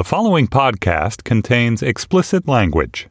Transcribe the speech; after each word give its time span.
The 0.00 0.04
following 0.04 0.48
podcast 0.48 1.24
contains 1.24 1.82
explicit 1.82 2.48
language. 2.48 3.06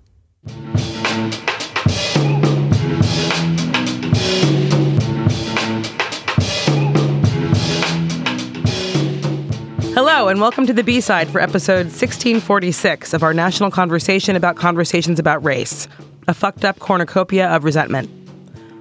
Hello, 9.94 10.29
and 10.29 10.41
welcome 10.41 10.65
to 10.65 10.73
the 10.73 10.83
B 10.83 10.99
side 10.99 11.29
for 11.29 11.39
episode 11.39 11.86
1646 11.86 13.14
of 13.14 13.21
our 13.21 13.36
national 13.36 13.70
conversation 13.70 14.36
about 14.36 14.56
conversations 14.56 15.20
about 15.20 15.46
race, 15.46 15.88
a 16.28 16.34
fucked 16.34 16.66
up 16.66 16.80
cornucopia 16.80 17.50
of 17.50 17.66
resentment. 17.66 18.10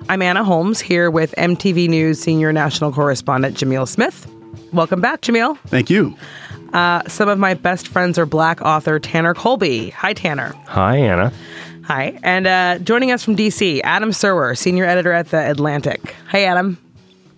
I'm 0.08 0.22
Anna 0.22 0.44
Holmes 0.44 0.80
here 0.80 1.10
with 1.10 1.34
MTV 1.36 1.90
News 1.90 2.18
senior 2.18 2.54
national 2.54 2.90
correspondent 2.90 3.58
Jamil 3.58 3.86
Smith. 3.86 4.26
Welcome 4.72 5.00
back, 5.00 5.22
Jamil. 5.22 5.58
Thank 5.66 5.90
you. 5.90 6.16
Uh, 6.72 7.02
some 7.08 7.28
of 7.28 7.38
my 7.38 7.54
best 7.54 7.88
friends 7.88 8.18
are 8.18 8.26
black 8.26 8.60
author 8.62 8.98
Tanner 8.98 9.34
Colby. 9.34 9.90
Hi, 9.90 10.12
Tanner. 10.12 10.52
Hi, 10.66 10.96
Anna. 10.96 11.32
Hi. 11.84 12.18
And 12.22 12.46
uh, 12.46 12.78
joining 12.80 13.10
us 13.10 13.24
from 13.24 13.36
DC, 13.36 13.80
Adam 13.82 14.10
Serwer, 14.10 14.56
senior 14.56 14.84
editor 14.84 15.12
at 15.12 15.30
The 15.30 15.50
Atlantic. 15.50 16.14
Hey, 16.30 16.44
Adam. 16.44 16.76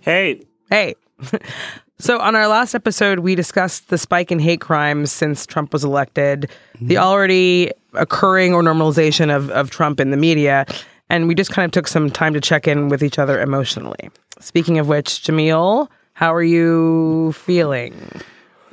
Hey. 0.01 0.41
Hey. 0.69 0.95
so, 1.99 2.19
on 2.19 2.35
our 2.35 2.47
last 2.47 2.75
episode, 2.75 3.19
we 3.19 3.35
discussed 3.35 3.87
the 3.87 3.97
spike 3.97 4.31
in 4.31 4.39
hate 4.39 4.59
crimes 4.59 5.11
since 5.11 5.45
Trump 5.45 5.71
was 5.71 5.85
elected, 5.85 6.49
the 6.81 6.97
already 6.97 7.71
occurring 7.93 8.53
or 8.53 8.61
normalization 8.61 9.33
of, 9.33 9.49
of 9.51 9.69
Trump 9.69 9.99
in 9.99 10.11
the 10.11 10.17
media, 10.17 10.65
and 11.09 11.27
we 11.27 11.35
just 11.35 11.51
kind 11.51 11.65
of 11.65 11.71
took 11.71 11.87
some 11.87 12.09
time 12.09 12.33
to 12.33 12.41
check 12.41 12.67
in 12.67 12.89
with 12.89 13.03
each 13.03 13.19
other 13.19 13.39
emotionally. 13.39 14.09
Speaking 14.39 14.79
of 14.79 14.87
which, 14.87 15.23
Jamil, 15.23 15.87
how 16.21 16.31
are 16.31 16.43
you 16.43 17.33
feeling? 17.33 17.95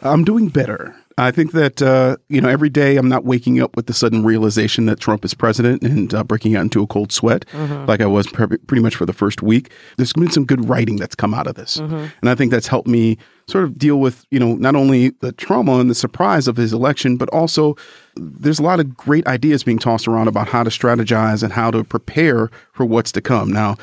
I'm 0.03 0.23
doing 0.23 0.49
better. 0.49 0.95
I 1.17 1.33
think 1.33 1.51
that 1.53 1.83
uh, 1.83 2.17
you 2.29 2.41
know 2.41 2.49
every 2.49 2.69
day 2.69 2.97
I'm 2.97 3.09
not 3.09 3.25
waking 3.25 3.61
up 3.61 3.75
with 3.75 3.87
the 3.87 3.95
sudden 3.95 4.23
realization 4.23 4.85
that 4.87 5.01
Trump 5.01 5.25
is 5.25 5.35
president 5.35 5.83
and 5.83 6.15
uh, 6.15 6.23
breaking 6.23 6.55
out 6.55 6.63
into 6.63 6.83
a 6.83 6.87
cold 6.87 7.11
sweat 7.11 7.45
like 7.89 8.01
I 8.01 8.07
was 8.07 8.29
pre- 8.29 8.47
pretty 8.59 8.83
much 8.83 8.95
for 8.95 9.05
the 9.07 9.13
first 9.13 9.43
week. 9.43 9.73
There's 9.97 10.13
been 10.13 10.31
some 10.31 10.45
good 10.45 10.69
writing 10.69 10.97
that's 10.97 11.17
come 11.17 11.35
out 11.35 11.49
of 11.49 11.57
this, 11.57 11.79
and 11.79 12.29
I 12.31 12.37
think 12.37 12.53
that's 12.53 12.69
helped 12.69 12.87
me 12.87 13.17
sort 13.49 13.65
of 13.65 13.77
deal 13.79 13.99
with 13.99 14.27
you 14.31 14.39
know 14.39 14.55
not 14.55 14.77
only 14.77 15.11
the 15.21 15.33
trauma 15.33 15.81
and 15.81 15.91
the 15.91 15.95
surprise 15.95 16.47
of 16.47 16.57
his 16.57 16.73
election, 16.73 17.17
but 17.17 17.29
also 17.31 17.77
there's 18.15 18.61
a 18.61 18.63
lot 18.63 18.79
of 18.79 18.97
great 18.97 19.27
ideas 19.27 19.65
being 19.65 19.79
tossed 19.79 20.07
around 20.07 20.29
about 20.29 20.47
how 20.47 20.63
to 20.63 20.71
strategize 20.71 21.43
and 21.43 21.53
how 21.53 21.71
to 21.73 21.83
prepare 21.83 22.51
for 22.73 22.85
what's 22.87 23.11
to 23.13 23.21
come. 23.21 23.51
Now, 23.51 23.77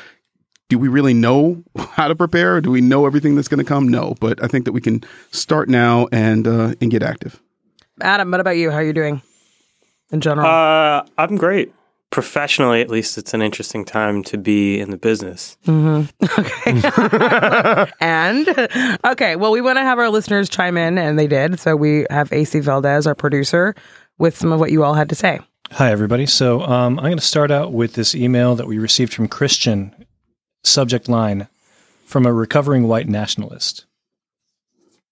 do 0.68 0.78
we 0.78 0.88
really 0.88 1.14
know 1.14 1.62
how 1.76 2.08
to 2.08 2.14
prepare? 2.14 2.60
Do 2.60 2.70
we 2.70 2.80
know 2.80 3.06
everything 3.06 3.34
that's 3.34 3.48
going 3.48 3.58
to 3.58 3.64
come? 3.64 3.88
No, 3.88 4.14
but 4.20 4.42
I 4.42 4.46
think 4.48 4.64
that 4.64 4.72
we 4.72 4.80
can 4.80 5.02
start 5.30 5.68
now 5.68 6.08
and 6.12 6.46
uh, 6.46 6.74
and 6.80 6.90
get 6.90 7.02
active. 7.02 7.40
Adam, 8.00 8.30
what 8.30 8.40
about 8.40 8.56
you? 8.56 8.70
How 8.70 8.78
are 8.78 8.84
you 8.84 8.92
doing 8.92 9.22
in 10.12 10.20
general? 10.20 10.46
Uh, 10.46 11.04
I'm 11.18 11.36
great. 11.36 11.72
Professionally, 12.10 12.80
at 12.80 12.88
least, 12.88 13.18
it's 13.18 13.34
an 13.34 13.42
interesting 13.42 13.84
time 13.84 14.22
to 14.24 14.38
be 14.38 14.78
in 14.78 14.90
the 14.90 14.96
business. 14.96 15.56
Okay. 16.38 16.80
And 18.00 18.48
okay, 19.04 19.36
well, 19.36 19.50
we 19.50 19.60
want 19.60 19.76
to 19.78 19.82
have 19.82 19.98
our 19.98 20.08
listeners 20.10 20.48
chime 20.48 20.76
in, 20.76 20.98
and 20.98 21.18
they 21.18 21.26
did. 21.26 21.58
So 21.58 21.74
we 21.76 22.06
have 22.10 22.32
AC 22.32 22.60
Valdez, 22.60 23.06
our 23.06 23.14
producer, 23.14 23.74
with 24.18 24.36
some 24.36 24.52
of 24.52 24.60
what 24.60 24.70
you 24.70 24.84
all 24.84 24.94
had 24.94 25.08
to 25.08 25.14
say. 25.14 25.40
Hi, 25.72 25.90
everybody. 25.90 26.26
So 26.26 26.62
um, 26.62 26.98
I'm 26.98 27.06
going 27.06 27.16
to 27.18 27.24
start 27.24 27.50
out 27.50 27.72
with 27.72 27.94
this 27.94 28.14
email 28.14 28.54
that 28.54 28.66
we 28.66 28.78
received 28.78 29.12
from 29.12 29.26
Christian, 29.28 29.94
subject 30.66 31.08
line 31.08 31.48
from 32.04 32.26
a 32.26 32.32
recovering 32.32 32.86
white 32.86 33.08
nationalist. 33.08 33.84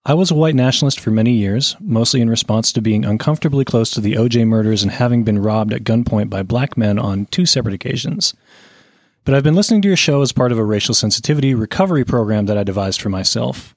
I 0.07 0.13
was 0.13 0.31
a 0.31 0.35
white 0.35 0.55
nationalist 0.55 1.01
for 1.01 1.11
many 1.11 1.33
years, 1.33 1.77
mostly 1.81 2.21
in 2.21 2.29
response 2.29 2.73
to 2.73 2.83
being 2.83 3.07
uncomfortably 3.07 3.65
close 3.65 3.91
to 3.93 4.03
the 4.03 4.15
OJ 4.15 4.47
murders 4.47 4.83
and 4.83 4.93
having 4.93 5.25
been 5.25 5.39
robbed 5.39 5.73
at 5.73 5.85
gunpoint 5.85 6.29
by 6.29 6.43
black 6.43 6.77
men 6.77 6.99
on 6.99 7.25
two 7.27 7.47
separate 7.47 7.75
occasions. 7.75 8.35
But 9.25 9.35
I've 9.35 9.43
been 9.43 9.55
listening 9.55 9.81
to 9.81 9.89
your 9.89 9.97
show 9.97 10.21
as 10.21 10.33
part 10.33 10.53
of 10.53 10.59
a 10.59 10.65
racial 10.65 10.95
sensitivity 10.95 11.55
recovery 11.55 12.05
program 12.05 12.45
that 12.47 12.59
I 12.59 12.65
devised 12.65 13.01
for 13.01 13.09
myself. 13.09 13.75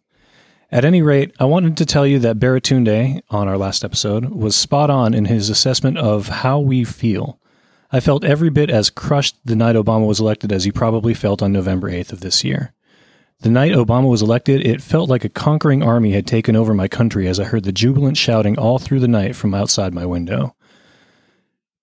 At 0.69 0.83
any 0.83 1.01
rate, 1.01 1.33
I 1.39 1.45
wanted 1.45 1.77
to 1.77 1.85
tell 1.85 2.05
you 2.05 2.19
that 2.19 2.39
Baratunde, 2.39 3.21
on 3.29 3.47
our 3.47 3.57
last 3.57 3.85
episode, 3.85 4.25
was 4.25 4.53
spot 4.53 4.89
on 4.89 5.13
in 5.13 5.25
his 5.25 5.49
assessment 5.49 5.97
of 5.97 6.27
how 6.27 6.59
we 6.59 6.83
feel. 6.83 7.39
I 7.91 8.01
felt 8.01 8.25
every 8.25 8.49
bit 8.49 8.69
as 8.69 8.89
crushed 8.89 9.37
the 9.45 9.55
night 9.55 9.75
Obama 9.75 10.05
was 10.05 10.19
elected 10.19 10.51
as 10.51 10.65
he 10.65 10.71
probably 10.71 11.13
felt 11.13 11.41
on 11.41 11.53
November 11.53 11.89
8th 11.89 12.11
of 12.11 12.19
this 12.19 12.43
year. 12.43 12.73
The 13.41 13.49
night 13.49 13.71
Obama 13.71 14.09
was 14.09 14.21
elected, 14.21 14.65
it 14.65 14.81
felt 14.81 15.09
like 15.09 15.23
a 15.23 15.29
conquering 15.29 15.83
army 15.83 16.11
had 16.11 16.27
taken 16.27 16.55
over 16.55 16.73
my 16.73 16.87
country 16.87 17.27
as 17.27 17.39
I 17.39 17.45
heard 17.45 17.63
the 17.63 17.71
jubilant 17.71 18.17
shouting 18.17 18.57
all 18.57 18.79
through 18.79 18.99
the 18.99 19.07
night 19.07 19.35
from 19.35 19.53
outside 19.53 19.93
my 19.93 20.05
window. 20.05 20.55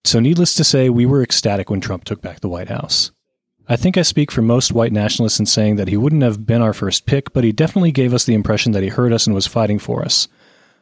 So, 0.04 0.20
needless 0.20 0.54
to 0.56 0.64
say, 0.64 0.90
we 0.90 1.06
were 1.06 1.22
ecstatic 1.22 1.70
when 1.70 1.80
Trump 1.80 2.04
took 2.04 2.20
back 2.20 2.40
the 2.40 2.48
White 2.48 2.68
House. 2.68 3.12
I 3.66 3.76
think 3.76 3.96
I 3.96 4.02
speak 4.02 4.30
for 4.30 4.42
most 4.42 4.72
white 4.72 4.92
nationalists 4.92 5.40
in 5.40 5.46
saying 5.46 5.76
that 5.76 5.88
he 5.88 5.96
wouldn't 5.96 6.22
have 6.22 6.44
been 6.44 6.60
our 6.60 6.74
first 6.74 7.06
pick, 7.06 7.32
but 7.32 7.44
he 7.44 7.52
definitely 7.52 7.92
gave 7.92 8.12
us 8.12 8.24
the 8.24 8.34
impression 8.34 8.72
that 8.72 8.82
he 8.82 8.90
heard 8.90 9.12
us 9.12 9.26
and 9.26 9.34
was 9.34 9.46
fighting 9.46 9.78
for 9.78 10.04
us. 10.04 10.28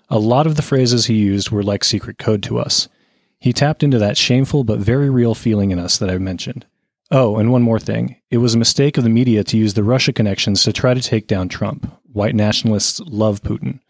A 0.08 0.18
lot 0.18 0.48
of 0.48 0.56
the 0.56 0.62
phrases 0.62 1.06
he 1.06 1.14
used 1.14 1.50
were 1.50 1.62
like 1.62 1.84
secret 1.84 2.18
code 2.18 2.42
to 2.44 2.58
us. 2.58 2.88
He 3.42 3.53
tapped 3.53 3.82
into 3.82 3.98
that 3.98 4.16
shameful 4.16 4.62
but 4.62 4.78
very 4.78 5.10
real 5.10 5.34
feeling 5.34 5.72
in 5.72 5.80
us 5.80 5.98
that 5.98 6.08
I 6.08 6.16
mentioned. 6.19 6.64
Oh, 7.10 7.38
and 7.38 7.50
one 7.50 7.62
more 7.62 7.80
thing. 7.80 8.14
It 8.30 8.38
was 8.38 8.54
a 8.54 8.58
mistake 8.58 8.97
of 8.97 9.03
the 9.03 9.10
media 9.10 9.42
to 9.42 9.58
use 9.58 9.75
the 9.75 9.82
Russia 9.82 10.12
connections 10.12 10.62
to 10.62 10.72
try 10.72 10.94
to 10.94 11.03
take 11.03 11.26
down 11.26 11.48
Trump. 11.48 11.92
White 12.04 12.36
nationalists 12.36 13.00
love 13.00 13.42
Putin. 13.42 13.81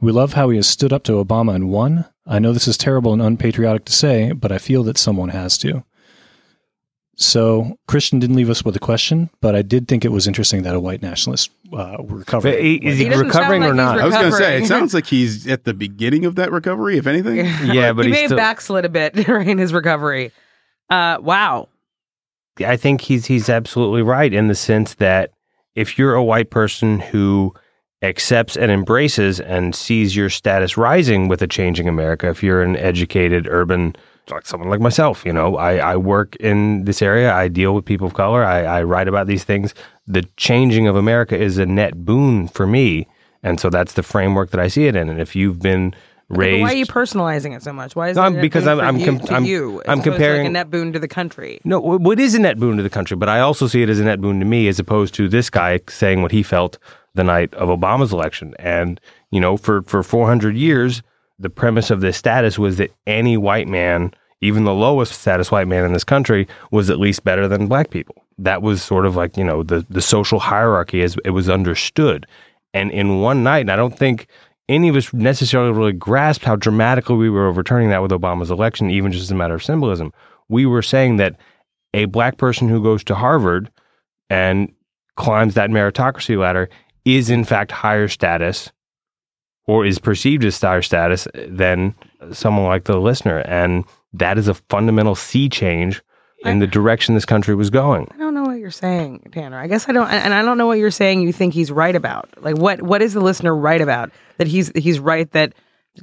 We 0.00 0.10
love 0.10 0.32
how 0.32 0.48
he 0.50 0.56
has 0.56 0.66
stood 0.66 0.92
up 0.92 1.04
to 1.04 1.24
Obama 1.24 1.54
and 1.54 1.70
won. 1.70 2.04
I 2.26 2.40
know 2.40 2.52
this 2.52 2.66
is 2.66 2.76
terrible 2.76 3.12
and 3.12 3.22
unpatriotic 3.22 3.84
to 3.84 3.92
say, 3.92 4.32
but 4.32 4.50
I 4.50 4.58
feel 4.58 4.82
that 4.82 4.98
someone 4.98 5.28
has 5.28 5.56
to. 5.58 5.84
So, 7.18 7.78
Christian 7.88 8.18
didn't 8.18 8.36
leave 8.36 8.50
us 8.50 8.62
with 8.62 8.76
a 8.76 8.78
question, 8.78 9.30
but 9.40 9.56
I 9.56 9.62
did 9.62 9.88
think 9.88 10.04
it 10.04 10.12
was 10.12 10.26
interesting 10.28 10.64
that 10.64 10.74
a 10.74 10.80
white 10.80 11.00
nationalist 11.00 11.50
uh, 11.72 11.96
recovered. 12.02 12.50
But 12.50 12.58
i- 12.58 12.78
is 12.82 12.98
he, 12.98 13.04
He 13.06 13.14
recovering 13.14 13.62
sound 13.62 13.80
or 13.80 13.82
like 13.82 13.94
he's 13.94 13.96
not? 13.96 14.00
I 14.00 14.04
was 14.04 14.14
going 14.14 14.30
to 14.32 14.36
say, 14.36 14.62
it 14.62 14.66
sounds 14.66 14.92
like 14.92 15.06
he's 15.06 15.46
at 15.48 15.64
the 15.64 15.72
beginning 15.72 16.26
of 16.26 16.34
that 16.34 16.52
recovery, 16.52 16.98
if 16.98 17.06
anything. 17.06 17.36
yeah, 17.64 17.94
but 17.94 18.04
he 18.04 18.10
he's 18.12 18.20
may 18.20 18.26
still, 18.26 18.36
have 18.36 18.44
backslid 18.44 18.84
a 18.84 18.90
bit 18.90 19.14
during 19.26 19.56
his 19.56 19.72
recovery. 19.72 20.30
Uh, 20.90 21.16
wow. 21.22 21.68
I 22.58 22.76
think 22.76 23.00
he's 23.00 23.24
he's 23.26 23.48
absolutely 23.48 24.02
right 24.02 24.32
in 24.32 24.48
the 24.48 24.54
sense 24.54 24.94
that 24.94 25.32
if 25.74 25.98
you're 25.98 26.14
a 26.14 26.24
white 26.24 26.50
person 26.50 27.00
who 27.00 27.54
accepts 28.02 28.56
and 28.56 28.70
embraces 28.70 29.40
and 29.40 29.74
sees 29.74 30.14
your 30.14 30.28
status 30.30 30.76
rising 30.76 31.28
with 31.28 31.40
a 31.42 31.46
changing 31.46 31.88
America, 31.88 32.28
if 32.28 32.42
you're 32.42 32.62
an 32.62 32.76
educated 32.76 33.46
urban 33.48 33.96
like 34.30 34.46
someone 34.46 34.68
like 34.68 34.80
myself, 34.80 35.24
you 35.24 35.32
know, 35.32 35.56
I, 35.56 35.76
I 35.92 35.96
work 35.96 36.36
in 36.36 36.84
this 36.84 37.00
area, 37.02 37.32
I 37.32 37.48
deal 37.48 37.74
with 37.74 37.84
people 37.84 38.06
of 38.06 38.14
color, 38.14 38.44
I, 38.44 38.62
I 38.64 38.82
write 38.82 39.08
about 39.08 39.26
these 39.26 39.44
things. 39.44 39.74
The 40.06 40.22
changing 40.36 40.86
of 40.88 40.96
America 40.96 41.38
is 41.38 41.58
a 41.58 41.66
net 41.66 42.04
boon 42.04 42.48
for 42.48 42.66
me. 42.66 43.06
And 43.42 43.60
so 43.60 43.70
that's 43.70 43.92
the 43.92 44.02
framework 44.02 44.50
that 44.50 44.60
I 44.60 44.68
see 44.68 44.86
it 44.86 44.96
in. 44.96 45.08
And 45.08 45.20
if 45.20 45.36
you've 45.36 45.60
been 45.60 45.94
raised 46.28 46.62
why 46.62 46.72
are 46.72 46.76
you 46.76 46.86
personalizing 46.86 47.54
it 47.54 47.62
so 47.62 47.72
much? 47.72 47.94
Why 47.94 48.08
is 48.08 48.16
No, 48.16 48.22
it 48.22 48.24
a 48.24 48.26
I'm- 48.26 48.32
net 48.34 48.42
because 48.42 48.66
I'm- 48.66 48.80
I'm 48.80 48.96
you, 48.98 49.04
com- 49.06 49.20
I'm- 49.34 49.44
you, 49.44 49.82
I'm 49.86 50.02
comparing- 50.02 50.40
like 50.42 50.48
a 50.48 50.52
net 50.52 50.70
boon 50.70 50.92
to 50.92 50.98
the 50.98 51.06
country? 51.08 51.60
No, 51.64 51.78
what 51.78 52.18
is 52.18 52.34
a 52.34 52.40
net 52.40 52.58
boon 52.58 52.76
to 52.78 52.82
the 52.82 52.90
country? 52.90 53.16
But 53.16 53.28
I 53.28 53.38
also 53.40 53.68
see 53.68 53.82
it 53.82 53.88
as 53.88 54.00
a 54.00 54.04
net 54.04 54.20
boon 54.20 54.40
to 54.40 54.44
me, 54.46 54.66
as 54.66 54.80
opposed 54.80 55.14
to 55.14 55.28
this 55.28 55.50
guy 55.50 55.78
saying 55.88 56.22
what 56.22 56.32
he 56.32 56.42
felt 56.42 56.78
the 57.14 57.22
night 57.22 57.54
of 57.54 57.68
Obama's 57.68 58.12
election. 58.12 58.54
And 58.58 59.00
you 59.30 59.40
know, 59.40 59.56
for 59.56 59.82
for 59.82 60.02
400 60.02 60.56
years, 60.56 61.02
the 61.38 61.50
premise 61.50 61.90
of 61.90 62.00
this 62.00 62.16
status 62.16 62.58
was 62.58 62.76
that 62.78 62.92
any 63.06 63.36
white 63.36 63.68
man, 63.68 64.12
even 64.40 64.64
the 64.64 64.74
lowest 64.74 65.20
status 65.20 65.50
white 65.50 65.68
man 65.68 65.84
in 65.84 65.92
this 65.92 66.04
country, 66.04 66.48
was 66.70 66.90
at 66.90 66.98
least 66.98 67.24
better 67.24 67.48
than 67.48 67.66
black 67.66 67.90
people. 67.90 68.14
That 68.38 68.62
was 68.62 68.82
sort 68.82 69.06
of 69.06 69.16
like 69.16 69.36
you 69.36 69.44
know 69.44 69.62
the 69.62 69.84
the 69.88 70.02
social 70.02 70.38
hierarchy 70.38 71.02
as 71.02 71.16
it 71.24 71.30
was 71.30 71.48
understood. 71.48 72.26
And 72.74 72.90
in 72.90 73.20
one 73.20 73.42
night, 73.42 73.60
and 73.60 73.72
I 73.72 73.76
don't 73.76 73.96
think 73.96 74.26
any 74.68 74.88
of 74.88 74.96
us 74.96 75.12
necessarily 75.12 75.72
really 75.72 75.92
grasped 75.92 76.44
how 76.44 76.56
dramatically 76.56 77.16
we 77.16 77.30
were 77.30 77.46
overturning 77.46 77.90
that 77.90 78.02
with 78.02 78.10
Obama's 78.10 78.50
election, 78.50 78.90
even 78.90 79.12
just 79.12 79.22
as 79.22 79.30
a 79.30 79.34
matter 79.34 79.54
of 79.54 79.64
symbolism. 79.64 80.12
We 80.48 80.66
were 80.66 80.82
saying 80.82 81.16
that 81.16 81.36
a 81.94 82.06
black 82.06 82.36
person 82.36 82.68
who 82.68 82.82
goes 82.82 83.02
to 83.04 83.14
Harvard 83.14 83.70
and 84.28 84.72
climbs 85.16 85.54
that 85.54 85.70
meritocracy 85.70 86.38
ladder 86.38 86.68
is 87.04 87.30
in 87.30 87.44
fact 87.44 87.70
higher 87.70 88.08
status 88.08 88.70
or 89.66 89.84
is 89.84 89.98
perceived 89.98 90.44
as 90.44 90.60
higher 90.60 90.82
status 90.82 91.26
than 91.34 91.94
someone 92.32 92.66
like 92.66 92.84
the 92.84 92.98
listener. 92.98 93.38
And 93.40 93.84
that 94.12 94.38
is 94.38 94.48
a 94.48 94.54
fundamental 94.54 95.14
sea 95.14 95.48
change 95.48 96.02
in 96.44 96.60
the 96.60 96.66
direction 96.66 97.14
this 97.14 97.24
country 97.24 97.54
was 97.56 97.70
going. 97.70 98.06
I 98.14 98.18
don't 98.18 98.34
know 98.34 98.44
what 98.44 98.58
you're 98.58 98.70
saying, 98.70 99.28
Tanner. 99.32 99.58
I 99.58 99.66
guess 99.66 99.88
I 99.88 99.92
don't, 99.92 100.08
and 100.08 100.32
I 100.32 100.42
don't 100.42 100.58
know 100.58 100.66
what 100.66 100.78
you're 100.78 100.90
saying. 100.92 101.22
You 101.22 101.32
think 101.32 101.54
he's 101.54 101.72
right 101.72 101.96
about? 101.96 102.28
Like, 102.40 102.56
what 102.56 102.82
what 102.82 103.02
is 103.02 103.14
the 103.14 103.20
listener 103.20 103.56
right 103.56 103.80
about? 103.80 104.10
That 104.38 104.46
he's 104.46 104.70
he's 104.76 105.00
right 105.00 105.28
that 105.32 105.54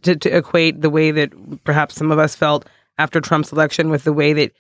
to, 0.02 0.16
to 0.18 0.36
equate 0.38 0.82
the 0.82 0.90
way 0.90 1.12
that 1.12 1.64
perhaps 1.64 1.96
some 1.96 2.12
of 2.12 2.20
us 2.20 2.36
felt 2.36 2.68
after 2.98 3.22
Trump's 3.22 3.54
election 3.54 3.90
with 3.90 4.04
the 4.04 4.12
way 4.12 4.34
that 4.34 4.52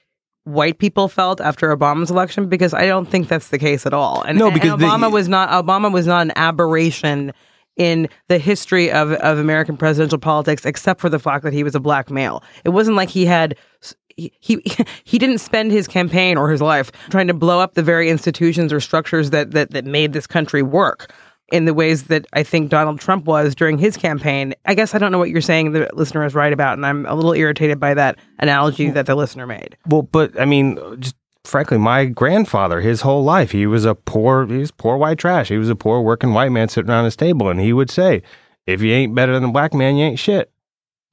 white 0.46 0.78
people 0.78 1.08
felt 1.10 1.42
after 1.42 1.76
Obama's 1.76 2.12
election, 2.12 2.48
because 2.48 2.74
I 2.74 2.86
don't 2.86 3.08
think 3.10 3.28
that's 3.28 3.50
the 3.50 3.60
case 3.60 3.86
at 3.86 3.94
all. 3.94 4.22
And, 4.22 4.38
No, 4.38 4.46
and 4.48 4.54
because 4.54 4.80
the- 4.80 4.86
Obama 4.86 5.12
was 5.12 5.28
not 5.28 5.50
Obama 5.50 5.92
was 5.92 6.08
not 6.08 6.22
an 6.22 6.34
aberration 6.38 7.34
in 7.78 8.08
the 8.28 8.38
history 8.38 8.92
of, 8.92 9.12
of 9.14 9.38
American 9.40 9.78
presidential 9.78 10.20
politics, 10.20 10.66
except 10.66 11.02
for 11.02 11.10
the 11.10 11.20
fact 11.20 11.44
that 11.44 11.54
he 11.54 11.64
was 11.64 11.76
a 11.76 11.80
black 11.80 12.10
male. 12.10 12.44
It 12.64 12.70
wasn't 12.70 12.98
like 12.98 13.10
he 13.10 13.26
had 13.26 13.58
he 14.16 14.32
he, 14.40 14.62
he 15.04 15.18
didn't 15.18 15.40
spend 15.40 15.72
his 15.72 15.88
campaign 15.88 16.38
or 16.38 16.50
his 16.50 16.62
life 16.62 16.92
trying 17.10 17.28
to 17.28 17.34
blow 17.34 17.60
up 17.60 17.74
the 17.74 17.84
very 17.84 18.10
institutions 18.10 18.72
or 18.72 18.80
structures 18.80 19.32
that 19.32 19.52
that, 19.52 19.72
that 19.72 19.86
made 19.86 20.14
this 20.14 20.28
country 20.28 20.62
work 20.62 21.12
in 21.52 21.66
the 21.66 21.74
ways 21.74 22.04
that 22.06 22.26
I 22.34 22.42
think 22.42 22.70
Donald 22.70 23.00
Trump 23.00 23.26
was 23.26 23.54
during 23.54 23.78
his 23.78 23.98
campaign. 23.98 24.56
I 24.66 24.74
guess 24.74 24.96
I 24.96 24.98
don't 24.98 25.12
know 25.12 25.20
what 25.20 25.30
you're 25.30 25.42
saying 25.42 25.74
the 25.74 25.90
listener 25.94 26.26
is 26.26 26.34
right 26.34 26.54
about, 26.54 26.74
and 26.74 26.86
I'm 26.86 27.06
a 27.06 27.14
little 27.14 27.34
irritated 27.34 27.80
by 27.80 27.94
that 27.94 28.18
analogy 28.40 28.90
that 28.90 29.06
the 29.06 29.16
listener 29.16 29.46
made. 29.46 29.78
Well, 29.88 30.04
but 30.04 30.40
I 30.40 30.46
mean, 30.46 30.80
just 31.00 31.16
frankly, 31.46 31.78
my 31.78 32.06
grandfather, 32.06 32.82
his 32.82 33.02
whole 33.02 33.24
life, 33.24 33.52
he 33.52 33.66
was 33.68 33.86
a 33.86 33.96
poor, 33.96 34.46
he 34.48 34.58
was 34.58 34.72
poor 34.72 34.98
white 34.98 35.18
trash. 35.18 35.50
He 35.50 35.58
was 35.58 35.70
a 35.70 35.76
poor 35.76 36.02
working 36.02 36.34
white 36.34 36.52
man 36.52 36.70
sitting 36.70 36.90
around 36.90 37.06
his 37.06 37.16
table, 37.16 37.50
and 37.50 37.60
he 37.60 37.74
would 37.74 37.90
say, 37.90 38.22
"If 38.66 38.82
you 38.82 38.92
ain't 38.94 39.16
better 39.16 39.34
than 39.34 39.50
a 39.50 39.52
black 39.52 39.74
man, 39.74 39.98
you 39.98 40.06
ain't 40.06 40.20
shit." 40.20 40.52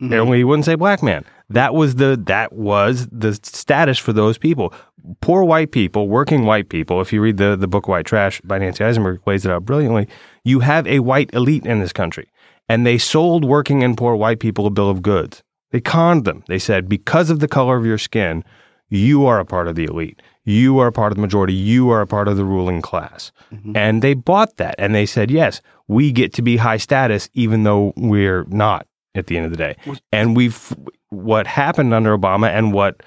Mhm. 0.03 0.15
Only 0.15 0.39
he 0.39 0.45
wouldn't 0.45 0.65
say 0.65 0.77
black 0.77 1.03
man. 1.03 1.25
That 1.51 1.75
was 1.75 1.97
the 1.97 2.21
that 2.27 2.53
was 2.53 3.09
the 3.11 3.35
status 3.43 3.99
for 3.99 4.13
those 4.13 4.39
people. 4.39 4.73
Poor 5.21 5.45
white 5.45 5.73
people, 5.73 6.09
working 6.09 6.45
white 6.45 6.69
people. 6.69 7.01
If 7.01 7.13
you 7.13 7.21
read 7.21 7.37
the 7.37 7.57
the 7.57 7.69
book 7.69 7.89
White 7.89 8.07
Trash 8.07 8.41
by 8.43 8.59
Nancy 8.59 8.85
Isenberg, 8.85 9.19
lays 9.27 9.45
it 9.45 9.51
out 9.51 9.65
brilliantly. 9.65 10.09
You 10.45 10.61
have 10.61 10.87
a 10.87 11.01
white 11.01 11.31
elite 11.35 11.67
in 11.67 11.81
this 11.81 11.93
country, 11.93 12.29
and 12.69 12.87
they 12.87 12.99
sold 12.99 13.45
working 13.45 13.83
and 13.83 13.97
poor 13.97 14.15
white 14.15 14.39
people 14.41 14.67
a 14.67 14.71
bill 14.71 14.89
of 14.89 15.03
goods. 15.03 15.43
They 15.71 15.81
conned 15.81 16.25
them. 16.25 16.45
They 16.49 16.59
said 16.59 16.89
because 16.89 17.31
of 17.31 17.41
the 17.41 17.49
color 17.49 17.77
of 17.77 17.85
your 17.85 17.99
skin, 17.99 18.43
you 18.91 19.25
are 19.27 19.39
a 19.41 19.45
part 19.45 19.69
of 19.69 19.75
the 19.77 19.85
elite. 19.85 20.21
You 20.45 20.79
are 20.81 20.89
a 20.89 20.93
part 20.93 21.13
of 21.13 21.17
the 21.17 21.23
majority. 21.23 21.55
You 21.55 21.91
are 21.91 22.01
a 22.01 22.07
part 22.07 22.29
of 22.29 22.37
the 22.37 22.45
ruling 22.45 22.83
class. 22.83 23.33
And 23.77 24.03
they 24.03 24.15
bought 24.15 24.57
that, 24.59 24.75
and 24.79 24.95
they 24.95 25.07
said 25.07 25.31
yes, 25.31 25.61
we 25.89 26.13
get 26.13 26.33
to 26.35 26.43
be 26.43 26.57
high 26.57 26.77
status 26.77 27.29
even 27.35 27.63
though 27.65 27.93
we're 27.97 28.45
not 28.49 28.87
at 29.15 29.27
the 29.27 29.37
end 29.37 29.47
of 29.47 29.51
the 29.51 29.57
day. 29.57 29.77
And 30.13 30.37
we've 30.37 30.75
what 31.09 31.47
happened 31.47 31.93
under 31.95 32.17
Obama 32.17 32.49
and 32.49 32.73
what 32.73 33.03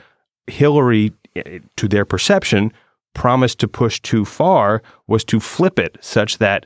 Hillary, 0.47 1.13
eh, 1.35 1.59
to 1.77 1.87
their 1.87 2.05
perception, 2.05 2.73
promised 3.13 3.59
to 3.59 3.67
push 3.67 4.01
too 4.01 4.25
far 4.25 4.81
was 5.07 5.23
to 5.25 5.39
flip 5.39 5.79
it 5.79 5.97
such 6.01 6.39
that 6.39 6.65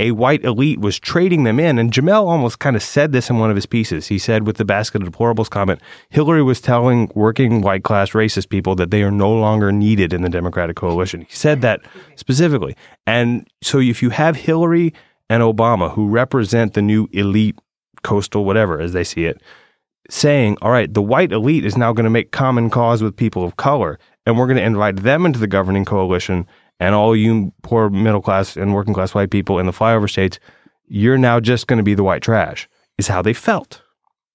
a 0.00 0.12
white 0.12 0.42
elite 0.44 0.80
was 0.80 0.98
trading 0.98 1.44
them 1.44 1.60
in. 1.60 1.78
And 1.78 1.92
Jamil 1.92 2.26
almost 2.26 2.58
kind 2.58 2.74
of 2.74 2.82
said 2.82 3.12
this 3.12 3.28
in 3.28 3.38
one 3.38 3.50
of 3.50 3.56
his 3.56 3.66
pieces. 3.66 4.06
He 4.06 4.18
said 4.18 4.46
with 4.46 4.56
the 4.56 4.64
basket 4.64 5.02
of 5.02 5.08
deplorables 5.08 5.50
comment, 5.50 5.80
Hillary 6.08 6.42
was 6.42 6.60
telling 6.60 7.12
working 7.14 7.60
white 7.60 7.84
class 7.84 8.12
racist 8.12 8.48
people 8.48 8.74
that 8.76 8.90
they 8.90 9.02
are 9.02 9.10
no 9.10 9.30
longer 9.30 9.70
needed 9.70 10.14
in 10.14 10.22
the 10.22 10.30
Democratic 10.30 10.76
coalition. 10.76 11.20
He 11.20 11.34
said 11.34 11.60
that 11.60 11.82
specifically. 12.16 12.74
And 13.06 13.46
so 13.62 13.78
if 13.78 14.02
you 14.02 14.08
have 14.08 14.36
Hillary 14.36 14.94
and 15.28 15.42
Obama, 15.42 15.92
who 15.92 16.08
represent 16.08 16.72
the 16.72 16.82
new 16.82 17.06
elite 17.12 17.58
coastal 18.02 18.46
whatever 18.46 18.80
as 18.80 18.94
they 18.94 19.04
see 19.04 19.26
it, 19.26 19.42
saying, 20.08 20.56
all 20.62 20.70
right, 20.70 20.92
the 20.92 21.02
white 21.02 21.30
elite 21.30 21.66
is 21.66 21.76
now 21.76 21.92
going 21.92 22.04
to 22.04 22.10
make 22.10 22.32
common 22.32 22.70
cause 22.70 23.02
with 23.02 23.14
people 23.14 23.44
of 23.44 23.56
color, 23.56 23.98
and 24.24 24.38
we're 24.38 24.46
going 24.46 24.56
to 24.56 24.62
invite 24.62 24.96
them 24.96 25.26
into 25.26 25.38
the 25.38 25.46
governing 25.46 25.84
coalition, 25.84 26.46
and 26.80 26.94
all 26.94 27.14
you 27.14 27.52
poor 27.62 27.88
middle 27.90 28.20
class 28.22 28.56
and 28.56 28.74
working 28.74 28.94
class 28.94 29.14
white 29.14 29.30
people 29.30 29.58
in 29.60 29.66
the 29.66 29.72
flyover 29.72 30.10
states, 30.10 30.40
you're 30.88 31.18
now 31.18 31.38
just 31.38 31.66
going 31.68 31.76
to 31.76 31.82
be 31.84 31.94
the 31.94 32.02
white 32.02 32.22
trash, 32.22 32.68
is 32.98 33.06
how 33.06 33.22
they 33.22 33.32
felt. 33.32 33.82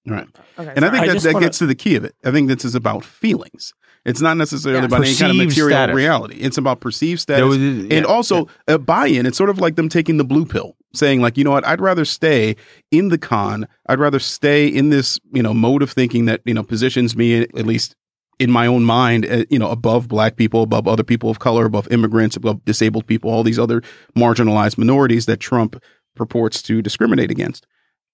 Right. 0.06 0.26
Okay, 0.58 0.72
And 0.76 0.84
I 0.84 0.90
think 0.90 1.02
I 1.02 1.08
that, 1.12 1.22
that 1.22 1.34
wanna- 1.34 1.46
gets 1.46 1.58
to 1.58 1.66
the 1.66 1.74
key 1.74 1.96
of 1.96 2.04
it. 2.04 2.14
I 2.24 2.30
think 2.30 2.48
this 2.48 2.64
is 2.64 2.74
about 2.74 3.04
feelings. 3.04 3.74
It's 4.04 4.20
not 4.20 4.36
necessarily 4.36 4.78
Yeah. 4.82 4.86
about 4.86 5.02
any 5.04 5.16
kind 5.16 5.32
of 5.32 5.36
material 5.36 5.76
status. 5.76 5.96
reality. 5.96 6.36
It's 6.36 6.56
about 6.56 6.78
perceived 6.80 7.20
status. 7.20 7.40
There 7.40 7.46
was- 7.48 7.56
and 7.58 7.90
yeah, 7.92 8.02
also 8.04 8.46
a 8.68 8.78
buy-in. 8.78 9.26
It's 9.26 9.36
sort 9.36 9.50
of 9.50 9.58
like 9.58 9.74
them 9.74 9.88
taking 9.88 10.16
the 10.16 10.24
blue 10.24 10.46
pill, 10.46 10.76
saying 10.94 11.20
like, 11.20 11.36
you 11.36 11.42
know 11.42 11.50
what, 11.50 11.66
I'd 11.66 11.80
rather 11.80 12.04
stay 12.04 12.54
in 12.92 13.08
the 13.08 13.18
con. 13.18 13.66
I'd 13.88 13.98
rather 13.98 14.20
stay 14.20 14.68
in 14.68 14.90
this, 14.90 15.18
you 15.32 15.42
know, 15.42 15.52
mode 15.52 15.82
of 15.82 15.90
thinking 15.90 16.26
that 16.26 16.40
you 16.44 16.54
know 16.54 16.62
positions 16.62 17.16
me 17.16 17.40
at 17.42 17.66
least 17.66 17.96
in 18.38 18.50
my 18.50 18.66
own 18.66 18.84
mind, 18.84 19.24
uh, 19.26 19.44
you 19.50 19.58
know, 19.58 19.70
above 19.70 20.08
black 20.08 20.36
people, 20.36 20.62
above 20.62 20.86
other 20.86 21.02
people 21.02 21.30
of 21.30 21.38
color, 21.38 21.64
above 21.64 21.88
immigrants, 21.90 22.36
above 22.36 22.64
disabled 22.64 23.06
people, 23.06 23.30
all 23.30 23.42
these 23.42 23.58
other 23.58 23.82
marginalized 24.16 24.76
minorities 24.78 25.26
that 25.26 25.40
Trump 25.40 25.82
purports 26.14 26.60
to 26.62 26.82
discriminate 26.82 27.30
against. 27.30 27.66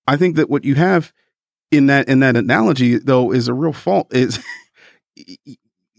I 0.06 0.16
think 0.16 0.36
that 0.36 0.48
what 0.50 0.64
you 0.64 0.74
have 0.76 1.12
in 1.70 1.86
that 1.86 2.08
in 2.08 2.20
that 2.20 2.36
analogy 2.36 2.98
though 2.98 3.32
is 3.32 3.48
a 3.48 3.54
real 3.54 3.72
fault 3.72 4.12
is 4.14 4.38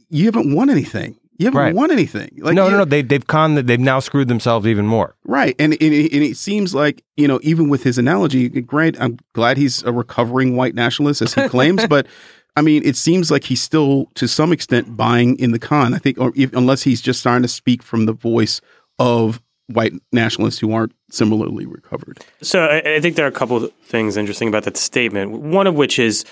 you 0.10 0.25
haven't 0.25 0.54
won 0.54 0.70
anything. 0.70 1.18
You 1.38 1.48
haven't 1.48 1.60
Right. 1.60 1.74
won 1.75 1.92
anything. 1.92 2.30
Like 2.38 2.54
no, 2.54 2.70
no, 2.70 2.78
no. 2.80 2.86
They, 2.86 3.02
they've 3.02 3.25
con. 3.25 3.56
They've 3.56 3.80
now 3.80 4.00
screwed 4.00 4.28
themselves 4.28 4.68
even 4.68 4.86
more. 4.86 5.16
Right. 5.25 5.56
And, 5.58 5.74
and, 5.74 5.94
it, 5.94 6.14
and 6.14 6.24
it 6.24 6.38
seems 6.38 6.75
like, 6.75 7.04
you 7.18 7.28
know, 7.28 7.40
even 7.42 7.70
with 7.70 7.84
his 7.84 7.98
analogy, 7.98 8.50
great, 8.50 8.96
I'm 9.02 9.18
glad 9.34 9.58
he's 9.58 9.81
a 9.84 9.92
recovering 9.92 10.56
white 10.56 10.75
nationalist 10.75 11.22
as 11.24 11.34
he 11.34 11.48
claims, 11.50 11.88
but 11.90 12.06
I 12.55 12.61
mean, 12.61 12.83
it 12.85 12.95
seems 12.95 13.31
like 13.31 13.45
he's 13.45 13.61
still 13.61 14.07
to 14.15 14.27
some 14.27 14.53
extent 14.53 14.95
buying 14.95 15.38
in 15.39 15.51
the 15.51 15.59
con. 15.59 15.94
I 15.94 15.97
think, 15.97 16.19
or 16.19 16.31
if, 16.35 16.53
unless 16.53 16.83
he's 16.83 17.01
just 17.01 17.19
starting 17.19 17.41
to 17.41 17.47
speak 17.47 17.81
from 17.81 18.05
the 18.05 18.13
voice 18.13 18.61
of 19.00 19.41
white 19.67 19.94
nationalists 20.11 20.59
who 20.59 20.73
aren't 20.73 20.94
similarly 21.09 21.65
recovered. 21.65 22.23
So 22.41 22.65
I, 22.65 22.95
I 22.95 23.00
think 23.00 23.15
there 23.15 23.25
are 23.25 23.29
a 23.29 23.31
couple 23.31 23.57
of 23.57 23.73
things 23.83 24.17
interesting 24.17 24.47
about 24.47 24.63
that 24.63 24.77
statement. 24.77 25.31
One 25.31 25.67
of 25.67 25.75
which 25.75 26.00
is 26.00 26.25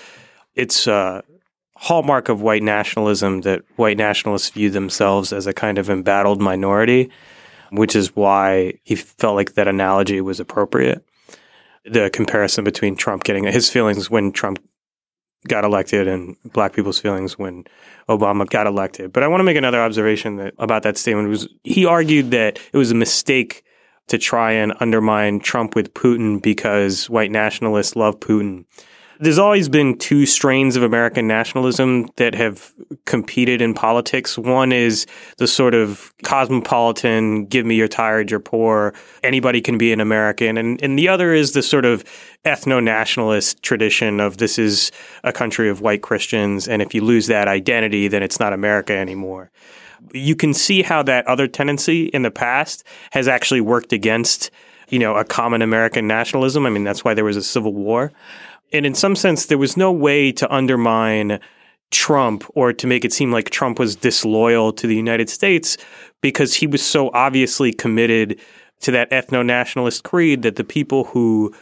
it's 0.54 0.86
a 0.86 1.24
hallmark 1.74 2.28
of 2.28 2.42
white 2.42 2.62
nationalism 2.62 3.40
that 3.40 3.62
white 3.76 3.96
nationalists 3.96 4.50
view 4.50 4.70
themselves 4.70 5.32
as 5.32 5.46
a 5.46 5.52
kind 5.52 5.78
of 5.78 5.90
embattled 5.90 6.40
minority, 6.40 7.10
which 7.70 7.96
is 7.96 8.14
why 8.14 8.74
he 8.84 8.94
felt 8.94 9.34
like 9.34 9.54
that 9.54 9.66
analogy 9.66 10.20
was 10.20 10.38
appropriate. 10.38 11.04
The 11.84 12.10
comparison 12.10 12.62
between 12.62 12.94
Trump 12.94 13.24
getting 13.24 13.44
his 13.44 13.68
feelings 13.68 14.08
when 14.08 14.30
Trump 14.30 14.60
got 15.48 15.64
elected 15.64 16.06
and 16.06 16.36
black 16.52 16.72
people's 16.72 16.98
feelings 16.98 17.38
when 17.38 17.64
Obama 18.08 18.48
got 18.48 18.66
elected. 18.66 19.12
But 19.12 19.22
I 19.22 19.28
want 19.28 19.40
to 19.40 19.44
make 19.44 19.56
another 19.56 19.80
observation 19.80 20.36
that 20.36 20.54
about 20.58 20.82
that 20.84 20.96
statement 20.96 21.28
was 21.28 21.48
he 21.64 21.84
argued 21.86 22.30
that 22.30 22.58
it 22.72 22.76
was 22.76 22.90
a 22.90 22.94
mistake 22.94 23.64
to 24.08 24.18
try 24.18 24.52
and 24.52 24.74
undermine 24.80 25.40
Trump 25.40 25.74
with 25.74 25.94
Putin 25.94 26.42
because 26.42 27.08
white 27.08 27.30
nationalists 27.30 27.96
love 27.96 28.20
Putin. 28.20 28.64
There's 29.22 29.38
always 29.38 29.68
been 29.68 29.98
two 29.98 30.26
strains 30.26 30.74
of 30.74 30.82
American 30.82 31.28
nationalism 31.28 32.08
that 32.16 32.34
have 32.34 32.74
competed 33.04 33.62
in 33.62 33.72
politics. 33.72 34.36
One 34.36 34.72
is 34.72 35.06
the 35.36 35.46
sort 35.46 35.74
of 35.74 36.12
cosmopolitan, 36.24 37.44
give 37.46 37.64
me 37.64 37.76
you're 37.76 37.86
tired, 37.86 38.32
you're 38.32 38.40
poor, 38.40 38.94
anybody 39.22 39.60
can 39.60 39.78
be 39.78 39.92
an 39.92 40.00
American. 40.00 40.58
And, 40.58 40.82
and 40.82 40.98
the 40.98 41.06
other 41.06 41.32
is 41.32 41.52
the 41.52 41.62
sort 41.62 41.84
of 41.84 42.02
ethno 42.44 42.82
nationalist 42.82 43.62
tradition 43.62 44.18
of 44.18 44.38
this 44.38 44.58
is 44.58 44.90
a 45.22 45.32
country 45.32 45.68
of 45.68 45.80
white 45.80 46.02
Christians. 46.02 46.66
And 46.66 46.82
if 46.82 46.92
you 46.92 47.04
lose 47.04 47.28
that 47.28 47.46
identity, 47.46 48.08
then 48.08 48.24
it's 48.24 48.40
not 48.40 48.52
America 48.52 48.92
anymore 48.92 49.52
you 50.12 50.34
can 50.34 50.52
see 50.52 50.82
how 50.82 51.00
that 51.00 51.24
other 51.28 51.46
tendency 51.46 52.06
in 52.06 52.22
the 52.22 52.30
past 52.30 52.84
has 53.12 53.28
actually 53.28 53.60
worked 53.60 53.92
against, 53.92 54.50
you 54.88 54.98
know, 54.98 55.16
a 55.16 55.24
common 55.24 55.62
American 55.62 56.08
nationalism. 56.08 56.66
I 56.66 56.70
mean, 56.70 56.82
that's 56.82 57.04
why 57.04 57.14
there 57.14 57.24
was 57.24 57.36
a 57.36 57.42
civil 57.42 57.72
war. 57.72 58.12
And 58.72 58.86
in 58.86 58.94
some 58.94 59.16
sense, 59.16 59.46
there 59.46 59.58
was 59.58 59.76
no 59.76 59.92
way 59.92 60.32
to 60.32 60.52
undermine 60.52 61.40
Trump 61.90 62.44
or 62.54 62.72
to 62.72 62.86
make 62.86 63.04
it 63.04 63.12
seem 63.12 63.30
like 63.30 63.50
Trump 63.50 63.78
was 63.78 63.96
disloyal 63.96 64.72
to 64.72 64.86
the 64.86 64.96
United 64.96 65.28
States 65.28 65.76
because 66.22 66.54
he 66.54 66.66
was 66.66 66.84
so 66.84 67.10
obviously 67.12 67.72
committed 67.72 68.40
to 68.80 68.90
that 68.90 69.10
ethno 69.10 69.44
nationalist 69.44 70.02
creed 70.02 70.42
that 70.42 70.56
the 70.56 70.64
people 70.64 71.04
who 71.04 71.54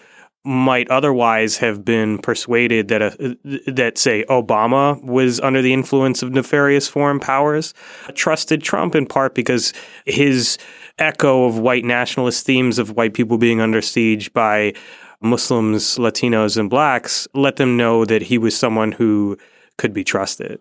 might 0.45 0.91
otherwise 0.91 1.59
have 1.59 1.85
been 1.85 2.17
persuaded 2.19 2.89
that 2.89 3.03
a, 3.03 3.37
that 3.71 3.99
say 3.99 4.25
Obama 4.31 5.03
was 5.05 5.39
under 5.41 5.61
the 5.61 5.73
influence 5.73 6.23
of 6.23 6.33
nefarious 6.33 6.89
foreign 6.89 7.21
powers 7.21 7.75
trusted 8.15 8.63
Trump 8.63 8.95
in 8.95 9.05
part 9.05 9.35
because 9.35 9.75
his 10.07 10.57
echo 10.99 11.45
of 11.45 11.59
white 11.59 11.85
nationalist 11.85 12.47
themes 12.47 12.79
of 12.79 12.97
white 12.97 13.13
people 13.13 13.37
being 13.37 13.61
under 13.61 13.83
siege 13.83 14.33
by 14.33 14.73
Muslims, 15.21 15.97
Latinos, 15.97 16.57
and 16.57 16.71
blacks 16.71 17.29
let 17.35 17.57
them 17.57 17.77
know 17.77 18.05
that 18.05 18.23
he 18.23 18.39
was 18.39 18.57
someone 18.57 18.93
who 18.93 19.37
could 19.77 19.93
be 19.93 20.05
trusted. 20.05 20.61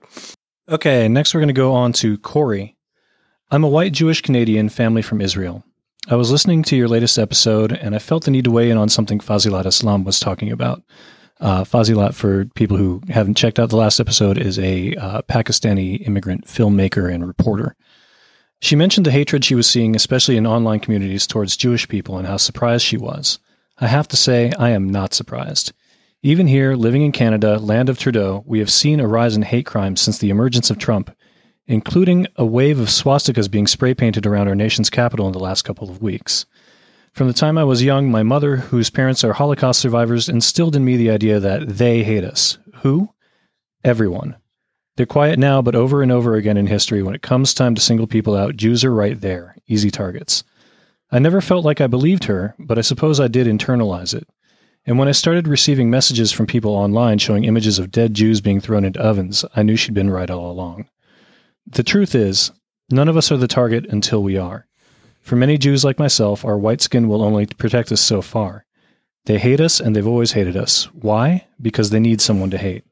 Okay, 0.68 1.08
next 1.08 1.34
we're 1.34 1.40
going 1.40 1.48
to 1.48 1.54
go 1.54 1.74
on 1.74 1.94
to 1.94 2.18
Corey. 2.20 2.76
I'm 3.52 3.64
a 3.64 3.70
white 3.70 3.94
Jewish 3.94 4.22
Canadian 4.22 4.70
family 4.70 5.02
from 5.02 5.22
Israel. 5.22 5.64
I 6.08 6.16
was 6.16 6.32
listening 6.32 6.64
to 6.64 6.76
your 6.76 6.88
latest 6.88 7.18
episode 7.18 7.72
and 7.72 7.96
I 7.96 8.00
felt 8.00 8.26
the 8.26 8.32
need 8.32 8.46
to 8.46 8.52
weigh 8.52 8.70
in 8.70 8.78
on 8.78 8.90
something 8.90 9.20
Fazilat 9.20 9.66
Islam 9.66 10.04
was 10.04 10.20
talking 10.20 10.52
about. 10.52 10.84
Uh, 11.40 11.64
Fazilat, 11.64 12.14
for 12.14 12.46
people 12.56 12.78
who 12.78 13.02
haven't 13.10 13.38
checked 13.38 13.60
out 13.60 13.70
the 13.70 13.78
last 13.78 14.00
episode, 14.00 14.38
is 14.38 14.60
a 14.60 14.94
uh, 14.96 15.22
Pakistani 15.24 16.06
immigrant 16.06 16.46
filmmaker 16.46 17.12
and 17.12 17.26
reporter. 17.26 17.76
She 18.62 18.76
mentioned 18.76 19.06
the 19.06 19.12
hatred 19.12 19.46
she 19.46 19.56
was 19.56 19.68
seeing, 19.68 19.96
especially 19.96 20.36
in 20.36 20.46
online 20.46 20.82
communities, 20.82 21.26
towards 21.26 21.56
Jewish 21.56 21.88
people 21.88 22.18
and 22.18 22.28
how 22.28 22.38
surprised 22.38 22.84
she 22.84 22.98
was. 22.98 23.40
I 23.82 23.88
have 23.88 24.10
to 24.10 24.18
say, 24.18 24.52
I 24.60 24.72
am 24.72 24.90
not 24.90 25.14
surprised. 25.14 25.72
Even 26.22 26.48
here, 26.48 26.76
living 26.76 27.02
in 27.02 27.14
Canada, 27.14 27.58
land 27.58 27.88
of 27.88 27.98
Trudeau, 27.98 28.44
we 28.46 28.60
have 28.60 28.70
seen 28.70 29.00
a 29.00 29.08
rise 29.08 29.38
in 29.38 29.42
hate 29.42 29.66
crimes 29.66 30.02
since 30.02 30.18
the 30.18 30.30
emergence 30.30 30.70
of 30.70 30.78
Trump, 30.78 31.16
including 31.66 32.28
a 32.36 32.46
wave 32.46 32.78
of 32.78 32.90
swastikas 32.90 33.50
being 33.50 33.68
spray 33.68 33.94
painted 33.94 34.26
around 34.26 34.50
our 34.50 34.56
nation's 34.56 34.90
capital 34.90 35.28
in 35.28 35.32
the 35.32 35.40
last 35.40 35.62
couple 35.62 35.90
of 35.90 36.02
weeks. 36.02 36.46
From 37.14 37.28
the 37.28 37.34
time 37.34 37.58
I 37.58 37.64
was 37.64 37.82
young, 37.82 38.12
my 38.12 38.22
mother, 38.22 38.58
whose 38.58 38.90
parents 38.90 39.24
are 39.24 39.32
Holocaust 39.32 39.80
survivors, 39.80 40.28
instilled 40.28 40.76
in 40.76 40.84
me 40.84 40.98
the 40.98 41.10
idea 41.10 41.40
that 41.40 41.70
they 41.70 42.04
hate 42.04 42.26
us. 42.26 42.58
Who? 42.82 43.10
Everyone. 43.86 44.36
They're 44.98 45.06
quiet 45.06 45.40
now, 45.40 45.62
but 45.62 45.76
over 45.76 46.04
and 46.04 46.12
over 46.12 46.36
again 46.36 46.58
in 46.58 46.68
history, 46.68 47.02
when 47.02 47.16
it 47.16 47.22
comes 47.22 47.54
time 47.54 47.76
to 47.76 47.82
single 47.82 48.08
people 48.08 48.36
out, 48.36 48.58
Jews 48.58 48.84
are 48.84 48.94
right 48.94 49.20
there, 49.20 49.56
easy 49.68 49.90
targets. 49.90 50.44
I 51.12 51.20
never 51.20 51.42
felt 51.42 51.66
like 51.66 51.82
I 51.82 51.88
believed 51.88 52.26
her, 52.26 52.54
but 52.60 52.78
I 52.78 52.82
suppose 52.82 53.20
I 53.20 53.28
did 53.28 53.48
internalize 53.48 54.14
it. 54.14 54.28
And 54.86 54.98
when 54.98 55.08
I 55.08 55.12
started 55.12 55.48
receiving 55.48 55.90
messages 55.90 56.32
from 56.32 56.46
people 56.46 56.72
online 56.72 57.18
showing 57.18 57.44
images 57.44 57.80
of 57.80 57.92
dead 57.92 58.14
Jews 58.14 58.42
being 58.42 58.60
thrown 58.60 58.86
into 58.86 59.02
ovens, 59.02 59.44
I 59.56 59.64
knew 59.64 59.76
she'd 59.76 59.94
been 59.94 60.10
right 60.10 60.30
all 60.30 60.52
along. 60.52 60.88
The 61.66 61.84
truth 61.84 62.16
is, 62.16 62.52
none 62.92 63.08
of 63.08 63.18
us 63.18 63.32
are 63.32 63.38
the 63.38 63.48
target 63.48 63.86
until 63.90 64.24
we 64.24 64.38
are. 64.38 64.68
For 65.22 65.36
many 65.36 65.58
Jews 65.58 65.84
like 65.84 66.00
myself, 66.00 66.46
our 66.46 66.58
white 66.58 66.82
skin 66.82 67.08
will 67.08 67.24
only 67.24 67.46
protect 67.46 67.92
us 67.92 68.02
so 68.02 68.22
far. 68.22 68.66
They 69.26 69.38
hate 69.38 69.60
us 69.60 69.80
and 69.80 69.96
they've 69.96 70.08
always 70.08 70.32
hated 70.32 70.56
us. 70.56 70.86
Why? 70.94 71.46
Because 71.62 71.90
they 71.90 72.00
need 72.00 72.22
someone 72.22 72.50
to 72.52 72.58
hate. 72.58 72.84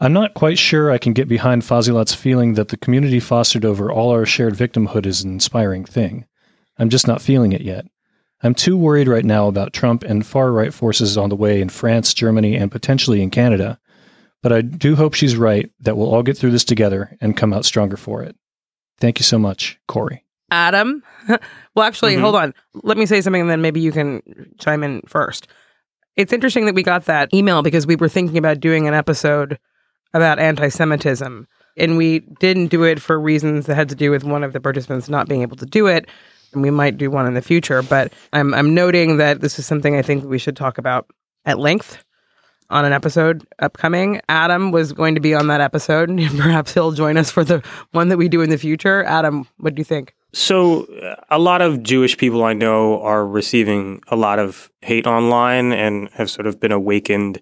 I'm 0.00 0.12
not 0.12 0.34
quite 0.34 0.58
sure 0.58 0.90
I 0.90 0.98
can 0.98 1.12
get 1.12 1.28
behind 1.28 1.62
Fazilat's 1.62 2.14
feeling 2.14 2.54
that 2.54 2.68
the 2.68 2.76
community 2.76 3.20
fostered 3.20 3.64
over 3.64 3.90
all 3.90 4.10
our 4.10 4.26
shared 4.26 4.54
victimhood 4.54 5.06
is 5.06 5.22
an 5.22 5.32
inspiring 5.32 5.84
thing. 5.84 6.26
I'm 6.78 6.90
just 6.90 7.06
not 7.06 7.22
feeling 7.22 7.52
it 7.52 7.60
yet. 7.60 7.86
I'm 8.42 8.54
too 8.54 8.76
worried 8.76 9.08
right 9.08 9.24
now 9.24 9.48
about 9.48 9.72
Trump 9.72 10.02
and 10.02 10.26
far 10.26 10.52
right 10.52 10.74
forces 10.74 11.16
on 11.16 11.30
the 11.30 11.36
way 11.36 11.60
in 11.60 11.68
France, 11.68 12.12
Germany, 12.12 12.56
and 12.56 12.70
potentially 12.70 13.22
in 13.22 13.30
Canada. 13.30 13.78
But 14.42 14.52
I 14.52 14.60
do 14.60 14.96
hope 14.96 15.14
she's 15.14 15.36
right 15.36 15.70
that 15.80 15.96
we'll 15.96 16.14
all 16.14 16.22
get 16.22 16.36
through 16.36 16.50
this 16.50 16.64
together 16.64 17.16
and 17.20 17.36
come 17.36 17.54
out 17.54 17.64
stronger 17.64 17.96
for 17.96 18.22
it. 18.22 18.36
Thank 18.98 19.18
you 19.18 19.24
so 19.24 19.38
much, 19.38 19.78
Corey. 19.88 20.24
Adam. 20.50 21.02
well, 21.74 21.86
actually, 21.86 22.12
mm-hmm. 22.12 22.22
hold 22.22 22.36
on. 22.36 22.54
Let 22.74 22.98
me 22.98 23.06
say 23.06 23.20
something 23.22 23.40
and 23.40 23.50
then 23.50 23.62
maybe 23.62 23.80
you 23.80 23.92
can 23.92 24.22
chime 24.58 24.84
in 24.84 25.00
first. 25.06 25.48
It's 26.16 26.32
interesting 26.32 26.66
that 26.66 26.74
we 26.74 26.82
got 26.82 27.06
that 27.06 27.32
email 27.32 27.62
because 27.62 27.86
we 27.86 27.96
were 27.96 28.08
thinking 28.08 28.36
about 28.36 28.60
doing 28.60 28.86
an 28.86 28.94
episode 28.94 29.58
about 30.12 30.38
anti 30.38 30.68
Semitism. 30.68 31.48
And 31.76 31.96
we 31.96 32.20
didn't 32.20 32.68
do 32.68 32.84
it 32.84 33.00
for 33.00 33.18
reasons 33.18 33.66
that 33.66 33.74
had 33.74 33.88
to 33.88 33.96
do 33.96 34.10
with 34.10 34.22
one 34.22 34.44
of 34.44 34.52
the 34.52 34.60
participants 34.60 35.08
not 35.08 35.28
being 35.28 35.42
able 35.42 35.56
to 35.56 35.66
do 35.66 35.88
it. 35.88 36.08
And 36.54 36.62
we 36.62 36.70
might 36.70 36.96
do 36.96 37.10
one 37.10 37.26
in 37.26 37.34
the 37.34 37.42
future. 37.42 37.82
But 37.82 38.12
I'm, 38.32 38.54
I'm 38.54 38.74
noting 38.74 39.18
that 39.18 39.40
this 39.40 39.58
is 39.58 39.66
something 39.66 39.96
I 39.96 40.02
think 40.02 40.24
we 40.24 40.38
should 40.38 40.56
talk 40.56 40.78
about 40.78 41.06
at 41.44 41.58
length 41.58 42.02
on 42.70 42.84
an 42.84 42.92
episode 42.92 43.46
upcoming. 43.58 44.20
Adam 44.28 44.72
was 44.72 44.92
going 44.92 45.14
to 45.14 45.20
be 45.20 45.34
on 45.34 45.46
that 45.48 45.60
episode, 45.60 46.08
and 46.08 46.20
perhaps 46.38 46.74
he'll 46.74 46.92
join 46.92 47.16
us 47.16 47.30
for 47.30 47.44
the 47.44 47.62
one 47.92 48.08
that 48.08 48.16
we 48.16 48.28
do 48.28 48.40
in 48.40 48.50
the 48.50 48.58
future. 48.58 49.04
Adam, 49.04 49.46
what 49.58 49.74
do 49.74 49.80
you 49.80 49.84
think? 49.84 50.14
So, 50.32 50.84
uh, 50.84 51.14
a 51.30 51.38
lot 51.38 51.62
of 51.62 51.82
Jewish 51.82 52.16
people 52.16 52.42
I 52.42 52.54
know 52.54 53.00
are 53.02 53.24
receiving 53.24 54.02
a 54.08 54.16
lot 54.16 54.40
of 54.40 54.70
hate 54.82 55.06
online 55.06 55.72
and 55.72 56.10
have 56.14 56.28
sort 56.28 56.48
of 56.48 56.58
been 56.58 56.72
awakened 56.72 57.40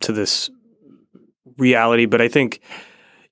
to 0.00 0.12
this 0.12 0.50
reality. 1.58 2.06
But 2.06 2.20
I 2.20 2.26
think, 2.26 2.60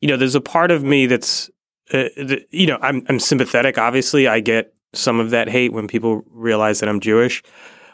you 0.01 0.09
know, 0.09 0.17
there's 0.17 0.37
a 0.37 0.41
part 0.41 0.71
of 0.71 0.85
me 0.85 1.07
that's, 1.07 1.51
uh, 1.93 2.05
you 2.51 2.69
know, 2.69 2.79
I'm, 2.81 3.05
I'm 3.09 3.19
sympathetic. 3.19 3.77
Obviously, 3.77 4.29
I 4.29 4.39
get 4.39 4.73
some 4.97 5.21
of 5.21 5.31
that 5.31 5.49
hate 5.49 5.73
when 5.73 5.87
people 5.87 6.23
realize 6.31 6.81
that 6.81 6.89
I'm 6.89 7.01
Jewish. 7.01 7.43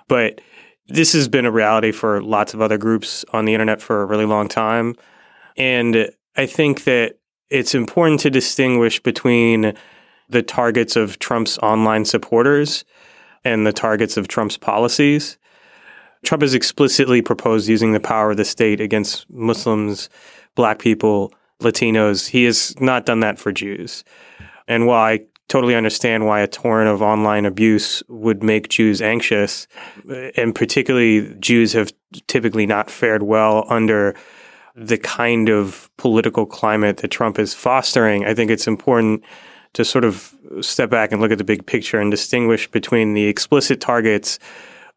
But 0.09 0.41
this 0.89 1.13
has 1.13 1.29
been 1.29 1.47
a 1.47 1.51
reality 1.51 1.93
for 1.93 2.23
lots 2.23 2.55
of 2.55 2.61
other 2.61 2.79
groups 2.79 3.25
on 3.33 3.45
the 3.45 3.55
internet 3.55 3.81
for 3.81 4.03
a 4.03 4.07
really 4.07 4.27
long 4.27 4.49
time. 4.49 4.95
And 5.57 6.11
I 6.37 6.47
think 6.47 6.85
that 6.85 7.19
it's 7.51 7.75
important 7.75 8.21
to 8.21 8.31
distinguish 8.31 9.01
between 9.01 9.75
the 10.29 10.43
targets 10.43 10.97
of 10.97 11.19
Trump's 11.19 11.59
online 11.59 12.05
supporters 12.05 12.85
and 13.45 13.67
the 13.67 13.73
targets 13.73 14.17
of 14.17 14.29
Trump's 14.29 14.57
policies. 14.57 15.39
Trump 16.25 16.43
has 16.43 16.55
explicitly 16.55 17.21
proposed 17.21 17.69
using 17.69 17.93
the 17.93 18.01
power 18.01 18.31
of 18.31 18.37
the 18.37 18.45
state 18.45 18.81
against 18.81 19.29
Muslims, 19.29 20.09
black 20.55 20.79
people, 20.79 21.33
Latinos. 21.61 22.29
He 22.29 22.45
has 22.45 22.79
not 22.81 23.07
done 23.07 23.21
that 23.21 23.39
for 23.39 23.53
Jews. 23.53 24.05
And 24.69 24.87
while 24.87 25.03
I 25.03 25.21
totally 25.53 25.75
understand 25.75 26.25
why 26.25 26.41
a 26.41 26.49
torrent 26.49 26.89
of 26.89 27.03
online 27.03 27.45
abuse 27.45 28.03
would 28.09 28.43
make 28.43 28.71
Jews 28.71 29.03
anxious, 29.03 29.67
and 30.35 30.55
particularly 30.55 31.35
Jews 31.41 31.75
have 31.75 31.93
typically 32.27 32.65
not 32.65 32.91
fared 32.91 33.23
well 33.23 33.67
under 33.69 34.15
the 34.75 34.97
kind 34.97 35.51
of 35.51 35.91
political 35.99 36.47
climate 36.47 36.97
that 36.99 37.11
Trump 37.11 37.39
is 37.39 37.53
fostering, 37.53 38.25
I 38.25 38.33
think 38.33 38.51
it's 38.51 38.67
important 38.67 39.23
to 39.75 39.85
sort 39.85 40.05
of 40.05 40.35
step 40.63 40.89
back 40.89 41.13
and 41.13 41.21
look 41.21 41.31
at 41.33 41.37
the 41.37 41.45
big 41.45 41.67
picture 41.67 42.01
and 42.01 42.11
distinguish 42.11 42.71
between 42.71 43.13
the 43.13 43.27
explicit 43.27 43.79
targets 43.79 44.39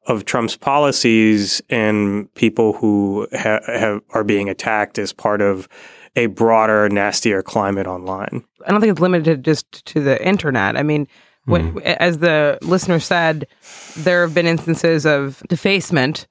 of 0.08 0.24
Trump's 0.24 0.56
policies 0.56 1.62
and 1.70 2.34
people 2.36 2.72
who 2.72 3.28
ha- 3.34 3.60
have, 3.68 4.02
are 4.12 4.24
being 4.24 4.48
attacked 4.48 4.98
as 5.00 5.12
part 5.12 5.42
of 5.42 5.68
a 6.16 6.28
broader, 6.28 6.90
nastier 6.90 7.42
climate 7.44 7.88
online. 7.88 8.44
I 8.66 8.72
don't 8.72 8.82
think 8.82 8.92
it's 8.92 9.02
limited 9.02 9.44
just 9.44 9.86
to 9.86 10.02
the 10.02 10.24
internet. 10.26 10.78
I 10.78 10.84
mean, 10.84 11.08
when, 11.46 11.74
hmm. 11.74 11.78
as 11.80 12.20
the 12.20 12.58
listener 12.62 13.00
said, 13.00 13.48
there 13.98 14.22
have 14.22 14.34
been 14.34 14.48
instances 14.48 15.06
of 15.06 15.44
defacement. 15.48 16.28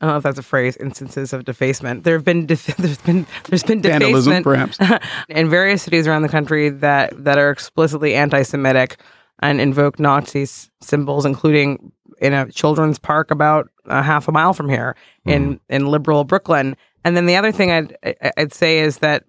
I 0.00 0.06
don't 0.06 0.14
know 0.14 0.16
if 0.18 0.22
that's 0.24 0.38
a 0.38 0.42
phrase. 0.42 0.76
Instances 0.76 1.32
of 1.32 1.44
defacement. 1.44 2.04
There 2.04 2.14
have 2.14 2.24
been 2.24 2.46
def- 2.46 2.66
there's 2.76 2.98
been 2.98 3.26
there's 3.44 3.62
been 3.62 3.82
Vandalism, 3.82 4.42
defacement 4.42 4.78
perhaps. 4.78 5.06
in 5.28 5.48
various 5.48 5.82
cities 5.82 6.06
around 6.06 6.22
the 6.22 6.28
country 6.28 6.70
that 6.70 7.24
that 7.24 7.38
are 7.38 7.50
explicitly 7.50 8.14
anti-Semitic 8.14 9.00
and 9.40 9.60
invoke 9.60 9.98
Nazi 9.98 10.42
s- 10.42 10.70
symbols, 10.80 11.24
including 11.24 11.92
in 12.20 12.32
a 12.32 12.50
children's 12.50 12.98
park 12.98 13.30
about 13.30 13.68
a 13.86 14.02
half 14.02 14.28
a 14.28 14.32
mile 14.32 14.54
from 14.54 14.68
here 14.68 14.96
in 15.24 15.54
hmm. 15.54 15.74
in 15.74 15.86
liberal 15.86 16.24
Brooklyn. 16.24 16.76
And 17.04 17.16
then 17.16 17.26
the 17.26 17.36
other 17.36 17.52
thing 17.52 17.70
I'd 17.70 17.96
I'd 18.36 18.52
say 18.52 18.80
is 18.80 18.98
that 18.98 19.24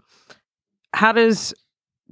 how 0.93 1.11
does 1.11 1.53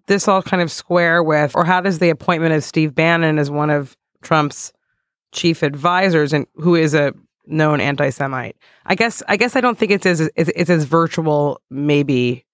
this 0.07 0.27
all 0.27 0.41
kind 0.41 0.61
of 0.61 0.71
square 0.71 1.23
with, 1.23 1.55
or 1.55 1.63
how 1.63 1.81
does 1.81 1.99
the 1.99 2.09
appointment 2.09 2.53
of 2.53 2.63
Steve 2.63 2.95
Bannon 2.95 3.37
as 3.37 3.51
one 3.51 3.69
of 3.69 3.95
Trump's 4.21 4.73
chief 5.31 5.63
advisors 5.63 6.33
and 6.33 6.47
who 6.55 6.75
is 6.75 6.93
a 6.93 7.13
known 7.45 7.79
anti-Semite? 7.79 8.55
I 8.85 8.95
guess 8.95 9.21
I 9.27 9.37
guess 9.37 9.55
I 9.55 9.61
don't 9.61 9.77
think 9.77 9.91
it's 9.91 10.05
as 10.05 10.21
it's, 10.21 10.51
it's 10.55 10.69
as 10.69 10.85
virtual 10.85 11.61
maybe 11.69 12.45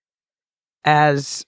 as 0.84 1.46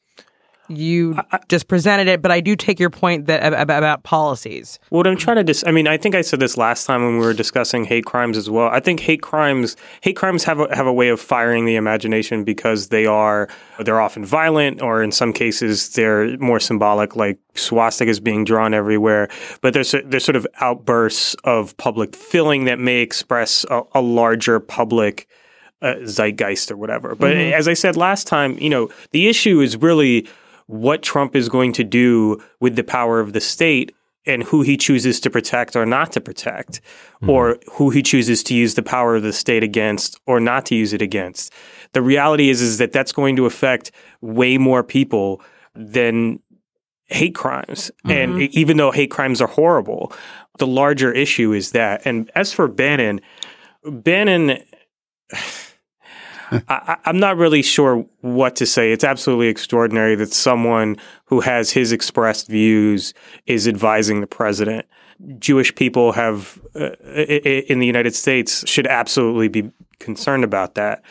you 0.69 1.19
just 1.47 1.67
presented 1.67 2.07
it, 2.07 2.21
but 2.21 2.31
I 2.31 2.39
do 2.39 2.55
take 2.55 2.79
your 2.79 2.89
point 2.89 3.25
that 3.25 3.41
ab- 3.41 3.53
ab- 3.53 3.69
about 3.69 4.03
policies. 4.03 4.79
What 4.89 5.07
I'm 5.07 5.17
trying 5.17 5.37
to 5.37 5.43
dis- 5.43 5.63
I 5.65 5.71
mean, 5.71 5.87
I 5.87 5.97
think 5.97 6.15
I 6.15 6.21
said 6.21 6.39
this 6.39 6.57
last 6.57 6.85
time 6.85 7.03
when 7.03 7.19
we 7.19 7.25
were 7.25 7.33
discussing 7.33 7.83
hate 7.83 8.05
crimes 8.05 8.37
as 8.37 8.49
well. 8.49 8.67
I 8.67 8.79
think 8.79 8.99
hate 8.99 9.21
crimes 9.21 9.75
hate 10.01 10.15
crimes 10.15 10.43
have 10.43 10.59
a, 10.59 10.75
have 10.75 10.87
a 10.87 10.93
way 10.93 11.09
of 11.09 11.19
firing 11.19 11.65
the 11.65 11.75
imagination 11.75 12.43
because 12.43 12.89
they 12.89 13.05
are 13.05 13.49
they're 13.79 14.01
often 14.01 14.25
violent 14.25 14.81
or 14.81 15.03
in 15.03 15.11
some 15.11 15.33
cases 15.33 15.89
they're 15.89 16.37
more 16.37 16.59
symbolic 16.59 17.15
like 17.15 17.39
swastikas 17.55 18.23
being 18.23 18.43
drawn 18.43 18.73
everywhere, 18.73 19.29
but 19.61 19.73
there's 19.73 19.93
there's 20.05 20.23
sort 20.23 20.35
of 20.35 20.47
outbursts 20.61 21.35
of 21.43 21.75
public 21.77 22.15
feeling 22.15 22.65
that 22.65 22.79
may 22.79 22.99
express 22.99 23.65
a, 23.69 23.81
a 23.93 24.01
larger 24.01 24.59
public 24.59 25.27
uh, 25.81 25.95
zeitgeist 26.05 26.71
or 26.71 26.77
whatever. 26.77 27.15
But 27.15 27.37
as 27.37 27.67
I 27.67 27.73
said 27.73 27.95
last 27.95 28.27
time, 28.27 28.57
you 28.59 28.69
know, 28.69 28.89
the 29.11 29.27
issue 29.27 29.61
is 29.61 29.77
really 29.77 30.27
what 30.69 31.01
Trump 31.01 31.35
is 31.35 31.49
going 31.49 31.73
to 31.73 31.83
do 31.83 32.39
with 32.59 32.75
the 32.75 32.83
power 32.83 33.19
of 33.19 33.33
the 33.33 33.41
state 33.41 33.91
and 34.27 34.43
who 34.43 34.61
he 34.61 34.77
chooses 34.77 35.19
to 35.19 35.27
protect 35.27 35.75
or 35.75 35.83
not 35.83 36.11
to 36.11 36.21
protect, 36.21 36.79
mm-hmm. 37.15 37.29
or 37.31 37.57
who 37.71 37.89
he 37.89 38.03
chooses 38.03 38.43
to 38.43 38.53
use 38.53 38.75
the 38.75 38.83
power 38.83 39.15
of 39.15 39.23
the 39.23 39.33
state 39.33 39.63
against 39.63 40.19
or 40.27 40.39
not 40.39 40.67
to 40.67 40.75
use 40.75 40.93
it 40.93 41.01
against. 41.01 41.51
The 41.93 42.03
reality 42.03 42.51
is, 42.51 42.61
is 42.61 42.77
that 42.77 42.91
that's 42.91 43.11
going 43.11 43.35
to 43.37 43.47
affect 43.47 43.91
way 44.21 44.59
more 44.59 44.83
people 44.83 45.41
than 45.73 46.39
hate 47.05 47.33
crimes. 47.33 47.89
Mm-hmm. 48.05 48.11
And 48.11 48.41
e- 48.43 48.49
even 48.51 48.77
though 48.77 48.91
hate 48.91 49.09
crimes 49.09 49.41
are 49.41 49.47
horrible, 49.47 50.13
the 50.59 50.67
larger 50.67 51.11
issue 51.11 51.51
is 51.51 51.71
that. 51.71 52.03
And 52.05 52.29
as 52.35 52.53
for 52.53 52.67
Bannon, 52.67 53.21
Bannon. 53.83 54.61
I, 56.51 56.97
I'm 57.05 57.19
not 57.19 57.37
really 57.37 57.61
sure 57.61 58.05
what 58.21 58.55
to 58.57 58.65
say. 58.65 58.91
It's 58.91 59.03
absolutely 59.03 59.47
extraordinary 59.47 60.15
that 60.15 60.33
someone 60.33 60.97
who 61.25 61.41
has 61.41 61.71
his 61.71 61.91
expressed 61.91 62.47
views 62.47 63.13
is 63.45 63.67
advising 63.67 64.21
the 64.21 64.27
president. 64.27 64.85
Jewish 65.37 65.75
people 65.75 66.13
have 66.13 66.61
uh, 66.75 66.91
in 67.05 67.79
the 67.79 67.85
United 67.85 68.15
States 68.15 68.67
should 68.67 68.87
absolutely 68.87 69.47
be 69.47 69.71
concerned 69.99 70.43
about 70.43 70.75
that. 70.75 71.03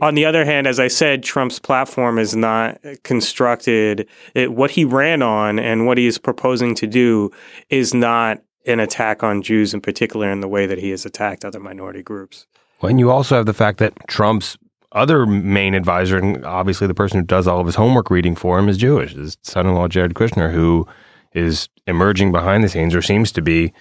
On 0.00 0.14
the 0.14 0.24
other 0.24 0.44
hand, 0.44 0.66
as 0.66 0.78
I 0.78 0.88
said, 0.88 1.22
Trump's 1.22 1.58
platform 1.58 2.18
is 2.18 2.36
not 2.36 2.78
constructed. 3.02 4.06
It, 4.34 4.52
what 4.52 4.70
he 4.70 4.84
ran 4.84 5.22
on 5.22 5.58
and 5.58 5.86
what 5.86 5.98
he 5.98 6.06
is 6.06 6.18
proposing 6.18 6.74
to 6.76 6.86
do 6.86 7.30
is 7.70 7.94
not 7.94 8.42
an 8.66 8.78
attack 8.78 9.22
on 9.22 9.42
Jews 9.42 9.72
in 9.72 9.80
particular 9.80 10.30
in 10.30 10.40
the 10.40 10.48
way 10.48 10.66
that 10.66 10.78
he 10.78 10.90
has 10.90 11.06
attacked 11.06 11.44
other 11.44 11.60
minority 11.60 12.02
groups. 12.02 12.46
Well, 12.80 12.90
and 12.90 13.00
you 13.00 13.10
also 13.10 13.36
have 13.36 13.46
the 13.46 13.54
fact 13.54 13.78
that 13.78 13.94
Trump's 14.06 14.58
other 14.92 15.26
main 15.26 15.74
advisor, 15.74 16.18
and 16.18 16.44
obviously 16.44 16.86
the 16.86 16.94
person 16.94 17.20
who 17.20 17.26
does 17.26 17.46
all 17.46 17.60
of 17.60 17.66
his 17.66 17.74
homework 17.74 18.10
reading 18.10 18.34
for 18.34 18.58
him, 18.58 18.68
is 18.68 18.76
Jewish. 18.78 19.14
His 19.14 19.36
son 19.42 19.66
in 19.66 19.74
law, 19.74 19.88
Jared 19.88 20.14
Kushner, 20.14 20.52
who 20.52 20.86
is 21.32 21.68
emerging 21.86 22.32
behind 22.32 22.64
the 22.64 22.68
scenes 22.68 22.94
or 22.94 23.02
seems 23.02 23.30
to 23.32 23.42
be 23.42 23.72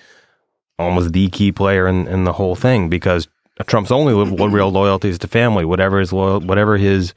almost 0.77 1.13
the 1.13 1.29
key 1.29 1.51
player 1.51 1.88
in, 1.88 2.07
in 2.07 2.25
the 2.25 2.33
whole 2.33 2.55
thing 2.55 2.89
because 2.89 3.27
Trump's 3.65 3.91
only 3.91 4.13
real 4.13 4.69
loyalty 4.69 5.09
is 5.09 5.19
to 5.19 5.27
family. 5.27 5.63
Whatever 5.63 6.00
his 6.00 6.12
loyal, 6.12 6.41
whatever 6.41 6.77
his 6.77 7.13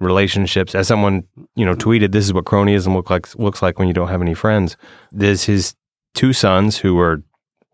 relationships, 0.00 0.74
as 0.74 0.88
someone 0.88 1.24
you 1.54 1.64
know 1.64 1.74
tweeted, 1.74 2.10
this 2.10 2.24
is 2.24 2.32
what 2.32 2.44
cronyism 2.44 2.94
look 2.94 3.10
like 3.10 3.32
looks 3.38 3.62
like 3.62 3.78
when 3.78 3.86
you 3.86 3.94
don't 3.94 4.08
have 4.08 4.22
any 4.22 4.34
friends. 4.34 4.76
There's 5.12 5.44
his 5.44 5.74
two 6.14 6.32
sons 6.32 6.78
who 6.78 6.98
are, 6.98 7.22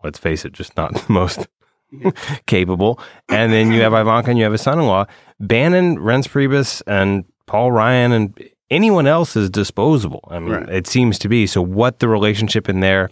let's 0.02 0.18
face 0.18 0.44
it, 0.44 0.52
just 0.52 0.76
not 0.76 0.94
the 1.06 1.12
most 1.12 1.48
capable, 2.46 2.98
and 3.28 3.52
then 3.52 3.72
you 3.72 3.80
have 3.82 3.92
Ivanka 3.94 4.30
and 4.30 4.38
you 4.38 4.44
have 4.44 4.52
his 4.52 4.62
son-in-law, 4.62 5.06
Bannon, 5.40 5.96
Reince 5.98 6.28
Priebus, 6.28 6.82
and 6.86 7.24
Paul 7.46 7.72
Ryan, 7.72 8.12
and 8.12 8.48
anyone 8.70 9.06
else 9.06 9.36
is 9.36 9.50
disposable. 9.50 10.26
I 10.30 10.38
mean, 10.38 10.50
Right. 10.52 10.68
it 10.68 10.86
seems 10.86 11.18
to 11.20 11.28
be. 11.28 11.46
So, 11.46 11.60
what 11.62 11.98
the 12.00 12.08
relationship 12.08 12.68
in 12.68 12.80
there? 12.80 13.10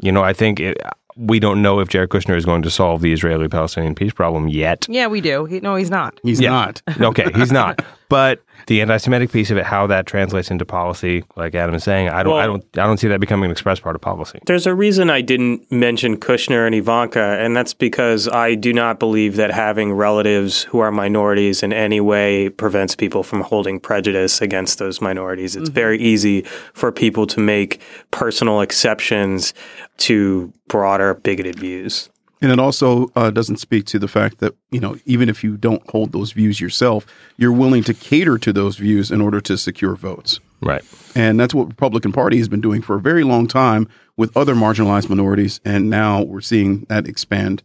You 0.00 0.10
know, 0.12 0.22
I 0.22 0.32
think 0.32 0.58
it, 0.60 0.78
we 1.16 1.38
don't 1.38 1.62
know 1.62 1.78
if 1.80 1.88
Jared 1.88 2.10
Kushner 2.10 2.36
is 2.36 2.44
going 2.44 2.62
to 2.62 2.70
solve 2.70 3.02
the 3.02 3.12
Israeli-Palestinian 3.12 3.94
peace 3.94 4.12
problem 4.12 4.48
yet. 4.48 4.86
Yeah, 4.88 5.06
we 5.06 5.20
do. 5.20 5.44
He, 5.44 5.60
no, 5.60 5.76
he's 5.76 5.90
not. 5.90 6.18
He's 6.22 6.40
Yeah. 6.40 6.50
not. 6.50 6.82
okay, 7.00 7.30
he's 7.34 7.52
not. 7.52 7.84
But 8.12 8.42
the 8.66 8.82
anti-Semitic 8.82 9.32
piece 9.32 9.50
of 9.50 9.56
it, 9.56 9.64
how 9.64 9.86
that 9.86 10.04
translates 10.04 10.50
into 10.50 10.66
policy, 10.66 11.24
like 11.34 11.54
Adam 11.54 11.74
is 11.74 11.82
saying, 11.82 12.10
I 12.10 12.22
don't, 12.22 12.38
I 12.38 12.44
don't, 12.44 12.62
I 12.74 12.84
don't 12.84 12.98
see 12.98 13.08
that 13.08 13.20
becoming 13.20 13.46
an 13.46 13.52
express 13.52 13.80
part 13.80 13.96
of 13.96 14.02
policy. 14.02 14.38
There's 14.44 14.66
a 14.66 14.74
reason 14.74 15.08
I 15.08 15.22
didn't 15.22 15.72
mention 15.72 16.18
Kushner 16.18 16.66
and 16.66 16.74
Ivanka, 16.74 17.38
and 17.40 17.56
that's 17.56 17.72
because 17.72 18.28
I 18.28 18.54
do 18.54 18.74
not 18.74 18.98
believe 18.98 19.36
that 19.36 19.50
having 19.50 19.94
relatives 19.94 20.64
who 20.64 20.80
are 20.80 20.92
minorities 20.92 21.62
in 21.62 21.72
any 21.72 22.02
way 22.02 22.50
prevents 22.50 22.94
people 22.94 23.22
from 23.22 23.40
holding 23.40 23.80
prejudice 23.80 24.42
against 24.42 24.78
those 24.78 25.00
minorities. 25.00 25.56
It's 25.56 25.70
mm-hmm. 25.70 25.74
very 25.74 25.98
easy 25.98 26.42
for 26.74 26.92
people 26.92 27.26
to 27.28 27.40
make 27.40 27.80
personal 28.10 28.60
exceptions 28.60 29.54
to 29.98 30.52
broader 30.68 31.14
bigoted 31.14 31.58
views. 31.58 32.10
And 32.42 32.50
it 32.50 32.58
also 32.58 33.08
uh, 33.14 33.30
doesn't 33.30 33.58
speak 33.58 33.86
to 33.86 34.00
the 34.00 34.08
fact 34.08 34.38
that, 34.38 34.56
you 34.72 34.80
know, 34.80 34.96
even 35.06 35.28
if 35.28 35.44
you 35.44 35.56
don't 35.56 35.88
hold 35.90 36.10
those 36.10 36.32
views 36.32 36.60
yourself, 36.60 37.06
you're 37.36 37.52
willing 37.52 37.84
to 37.84 37.94
cater 37.94 38.36
to 38.38 38.52
those 38.52 38.76
views 38.76 39.12
in 39.12 39.20
order 39.20 39.40
to 39.42 39.56
secure 39.56 39.94
votes. 39.94 40.40
Right. 40.60 40.82
And 41.14 41.38
that's 41.38 41.54
what 41.54 41.68
Republican 41.68 42.10
Party 42.10 42.38
has 42.38 42.48
been 42.48 42.60
doing 42.60 42.82
for 42.82 42.96
a 42.96 43.00
very 43.00 43.22
long 43.22 43.46
time 43.46 43.88
with 44.16 44.36
other 44.36 44.56
marginalized 44.56 45.08
minorities. 45.08 45.60
And 45.64 45.88
now 45.88 46.22
we're 46.22 46.40
seeing 46.40 46.80
that 46.88 47.06
expand, 47.06 47.62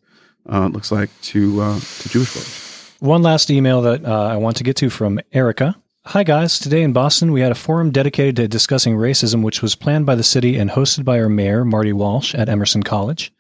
uh, 0.48 0.68
looks 0.68 0.92
like, 0.92 1.10
to, 1.24 1.60
uh, 1.60 1.80
to 1.80 2.10
Jewish 2.10 2.30
voters. 2.30 2.94
One 3.00 3.24
last 3.24 3.50
email 3.50 3.82
that 3.82 4.06
uh, 4.06 4.26
I 4.26 4.38
want 4.38 4.58
to 4.58 4.64
get 4.64 4.76
to 4.78 4.92
from 4.92 5.20
Erica. 5.34 5.76
Hi, 6.06 6.24
guys. 6.24 6.60
Today 6.60 6.84
in 6.84 6.94
Boston, 6.94 7.32
we 7.32 7.42
had 7.42 7.52
a 7.52 7.56
forum 7.56 7.92
dedicated 7.92 8.36
to 8.38 8.48
discussing 8.48 8.96
racism, 8.96 9.44
which 9.44 9.62
was 9.62 9.76
planned 9.76 10.06
by 10.06 10.16
the 10.16 10.24
city 10.24 10.56
and 10.58 10.70
hosted 10.70 11.04
by 11.04 11.20
our 11.20 11.30
mayor, 11.30 11.66
Marty 11.66 11.94
Walsh, 11.94 12.34
at 12.34 12.48
Emerson 12.48 12.84
College. 12.84 13.34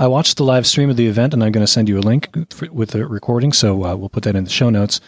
I 0.00 0.06
watched 0.06 0.38
the 0.38 0.44
live 0.44 0.66
stream 0.66 0.88
of 0.88 0.96
the 0.96 1.08
event, 1.08 1.34
and 1.34 1.44
I'm 1.44 1.52
going 1.52 1.62
to 1.62 1.70
send 1.70 1.86
you 1.86 1.98
a 1.98 2.00
link 2.00 2.30
for, 2.54 2.72
with 2.72 2.92
the 2.92 3.06
recording, 3.06 3.52
so 3.52 3.84
uh, 3.84 3.94
we'll 3.94 4.08
put 4.08 4.22
that 4.22 4.34
in 4.34 4.44
the 4.44 4.50
show 4.50 4.70
notes. 4.70 4.98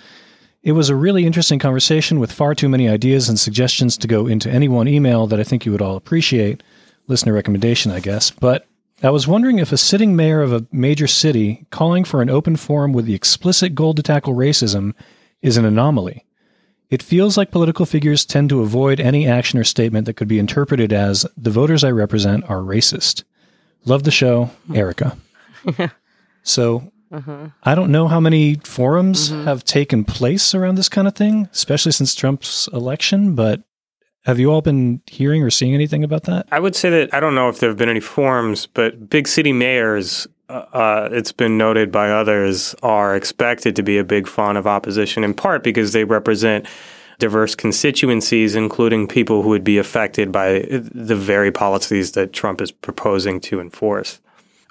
It 0.62 0.72
was 0.72 0.90
a 0.90 0.94
really 0.94 1.24
interesting 1.24 1.58
conversation 1.58 2.20
with 2.20 2.30
far 2.30 2.54
too 2.54 2.68
many 2.68 2.90
ideas 2.90 3.26
and 3.26 3.40
suggestions 3.40 3.96
to 3.96 4.06
go 4.06 4.26
into 4.26 4.50
any 4.50 4.68
one 4.68 4.88
email 4.88 5.26
that 5.28 5.40
I 5.40 5.44
think 5.44 5.64
you 5.64 5.72
would 5.72 5.80
all 5.80 5.96
appreciate. 5.96 6.62
Listener 7.06 7.32
recommendation, 7.32 7.90
I 7.90 8.00
guess. 8.00 8.30
But 8.32 8.66
I 9.02 9.08
was 9.08 9.26
wondering 9.26 9.60
if 9.60 9.72
a 9.72 9.78
sitting 9.78 10.14
mayor 10.14 10.42
of 10.42 10.52
a 10.52 10.66
major 10.72 11.06
city 11.06 11.64
calling 11.70 12.04
for 12.04 12.20
an 12.20 12.28
open 12.28 12.56
forum 12.56 12.92
with 12.92 13.06
the 13.06 13.14
explicit 13.14 13.74
goal 13.74 13.94
to 13.94 14.02
tackle 14.02 14.34
racism 14.34 14.92
is 15.40 15.56
an 15.56 15.64
anomaly. 15.64 16.26
It 16.90 17.02
feels 17.02 17.38
like 17.38 17.50
political 17.50 17.86
figures 17.86 18.26
tend 18.26 18.50
to 18.50 18.60
avoid 18.60 19.00
any 19.00 19.26
action 19.26 19.58
or 19.58 19.64
statement 19.64 20.04
that 20.04 20.18
could 20.18 20.28
be 20.28 20.38
interpreted 20.38 20.92
as 20.92 21.24
the 21.34 21.48
voters 21.48 21.82
I 21.82 21.92
represent 21.92 22.44
are 22.44 22.58
racist. 22.58 23.24
Love 23.84 24.04
the 24.04 24.10
show, 24.10 24.50
Erica. 24.74 25.16
so 26.42 26.92
I 27.62 27.74
don't 27.74 27.92
know 27.92 28.08
how 28.08 28.20
many 28.20 28.54
forums 28.56 29.30
have 29.30 29.64
taken 29.64 30.04
place 30.04 30.54
around 30.54 30.76
this 30.76 30.88
kind 30.88 31.06
of 31.06 31.14
thing, 31.14 31.48
especially 31.52 31.92
since 31.92 32.14
Trump's 32.14 32.68
election, 32.72 33.34
but 33.34 33.62
have 34.24 34.38
you 34.38 34.50
all 34.52 34.62
been 34.62 35.02
hearing 35.06 35.42
or 35.42 35.50
seeing 35.50 35.74
anything 35.74 36.04
about 36.04 36.24
that? 36.24 36.46
I 36.52 36.60
would 36.60 36.76
say 36.76 36.90
that 36.90 37.12
I 37.12 37.20
don't 37.20 37.34
know 37.34 37.48
if 37.48 37.58
there 37.58 37.68
have 37.68 37.76
been 37.76 37.88
any 37.88 38.00
forums, 38.00 38.66
but 38.66 39.10
big 39.10 39.26
city 39.26 39.52
mayors, 39.52 40.28
uh, 40.48 40.64
uh, 40.72 41.08
it's 41.12 41.32
been 41.32 41.58
noted 41.58 41.90
by 41.90 42.10
others, 42.10 42.74
are 42.82 43.16
expected 43.16 43.74
to 43.76 43.82
be 43.82 43.98
a 43.98 44.04
big 44.04 44.28
fan 44.28 44.56
of 44.56 44.66
opposition, 44.66 45.24
in 45.24 45.34
part 45.34 45.64
because 45.64 45.92
they 45.92 46.04
represent 46.04 46.66
diverse 47.22 47.54
constituencies, 47.54 48.56
including 48.56 49.06
people 49.06 49.44
who 49.44 49.50
would 49.50 49.62
be 49.62 49.78
affected 49.78 50.32
by 50.32 50.66
the 50.68 51.14
very 51.14 51.52
policies 51.52 52.12
that 52.12 52.32
Trump 52.32 52.60
is 52.60 52.72
proposing 52.72 53.40
to 53.40 53.60
enforce. 53.60 54.20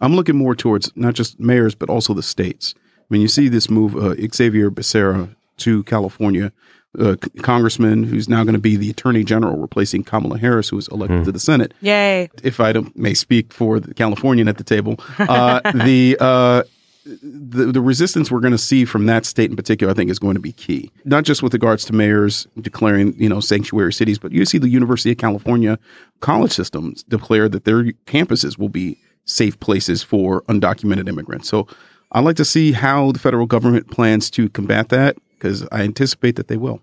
I'm 0.01 0.17
looking 0.17 0.35
more 0.35 0.53
towards 0.53 0.91
not 0.97 1.13
just 1.13 1.39
mayors, 1.39 1.75
but 1.75 1.89
also 1.89 2.13
the 2.13 2.21
states. 2.21 2.75
I 2.77 3.05
mean, 3.09 3.21
you 3.21 3.29
see 3.29 3.47
this 3.47 3.69
move, 3.69 3.95
uh, 3.95 4.15
Xavier 4.35 4.69
Becerra 4.69 5.33
to 5.59 5.83
California, 5.83 6.51
uh, 6.99 7.15
c- 7.23 7.39
congressman 7.41 8.03
who's 8.03 8.27
now 8.27 8.43
going 8.43 8.53
to 8.53 8.59
be 8.59 8.75
the 8.75 8.89
attorney 8.89 9.23
general, 9.23 9.55
replacing 9.55 10.03
Kamala 10.03 10.37
Harris, 10.37 10.67
who 10.67 10.75
was 10.75 10.89
elected 10.89 11.23
to 11.23 11.31
the 11.31 11.39
Senate. 11.39 11.73
Yay. 11.79 12.29
If 12.43 12.59
I 12.59 12.73
don't, 12.73 12.93
may 12.97 13.13
speak 13.13 13.53
for 13.53 13.79
the 13.79 13.93
Californian 13.93 14.49
at 14.49 14.57
the 14.57 14.65
table, 14.65 14.97
uh, 15.19 15.61
the, 15.71 16.17
uh, 16.19 16.63
the 17.05 17.71
the 17.71 17.81
resistance 17.81 18.31
we're 18.31 18.39
going 18.39 18.51
to 18.51 18.57
see 18.57 18.85
from 18.85 19.05
that 19.07 19.25
state 19.25 19.49
in 19.49 19.55
particular, 19.55 19.91
I 19.91 19.95
think, 19.95 20.11
is 20.11 20.19
going 20.19 20.35
to 20.35 20.41
be 20.41 20.51
key. 20.51 20.91
Not 21.05 21.23
just 21.23 21.41
with 21.41 21.53
regards 21.53 21.85
to 21.85 21.93
mayors 21.93 22.47
declaring, 22.59 23.13
you 23.17 23.29
know, 23.29 23.39
sanctuary 23.39 23.93
cities, 23.93 24.19
but 24.19 24.31
you 24.31 24.45
see 24.45 24.57
the 24.57 24.69
University 24.69 25.11
of 25.11 25.17
California 25.17 25.79
college 26.19 26.51
systems 26.51 27.03
declare 27.03 27.49
that 27.49 27.65
their 27.65 27.83
campuses 28.05 28.57
will 28.57 28.69
be 28.69 28.97
safe 29.25 29.59
places 29.59 30.03
for 30.03 30.41
undocumented 30.43 31.07
immigrants. 31.07 31.47
So 31.49 31.67
I'd 32.11 32.23
like 32.23 32.35
to 32.37 32.45
see 32.45 32.71
how 32.71 33.11
the 33.11 33.19
federal 33.19 33.45
government 33.45 33.89
plans 33.89 34.29
to 34.31 34.49
combat 34.49 34.89
that 34.89 35.17
because 35.33 35.67
I 35.71 35.81
anticipate 35.81 36.35
that 36.35 36.47
they 36.47 36.57
will. 36.57 36.81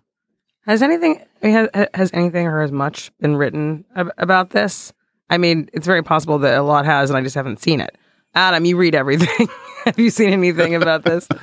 Has 0.66 0.82
anything 0.82 1.24
has, 1.42 1.68
has 1.94 2.10
anything 2.12 2.46
or 2.46 2.60
has 2.60 2.72
much 2.72 3.10
been 3.20 3.36
written 3.36 3.84
ab- 3.94 4.12
about 4.18 4.50
this? 4.50 4.92
I 5.30 5.38
mean, 5.38 5.68
it's 5.72 5.86
very 5.86 6.02
possible 6.02 6.38
that 6.38 6.58
a 6.58 6.62
lot 6.62 6.86
has, 6.86 7.10
and 7.10 7.16
I 7.16 7.22
just 7.22 7.34
haven't 7.34 7.60
seen 7.60 7.80
it. 7.80 7.96
Adam, 8.34 8.64
you 8.64 8.76
read 8.76 8.94
everything. 8.94 9.48
Have 9.84 9.98
you 9.98 10.10
seen 10.10 10.30
anything 10.30 10.74
about 10.74 11.04
this? 11.04 11.28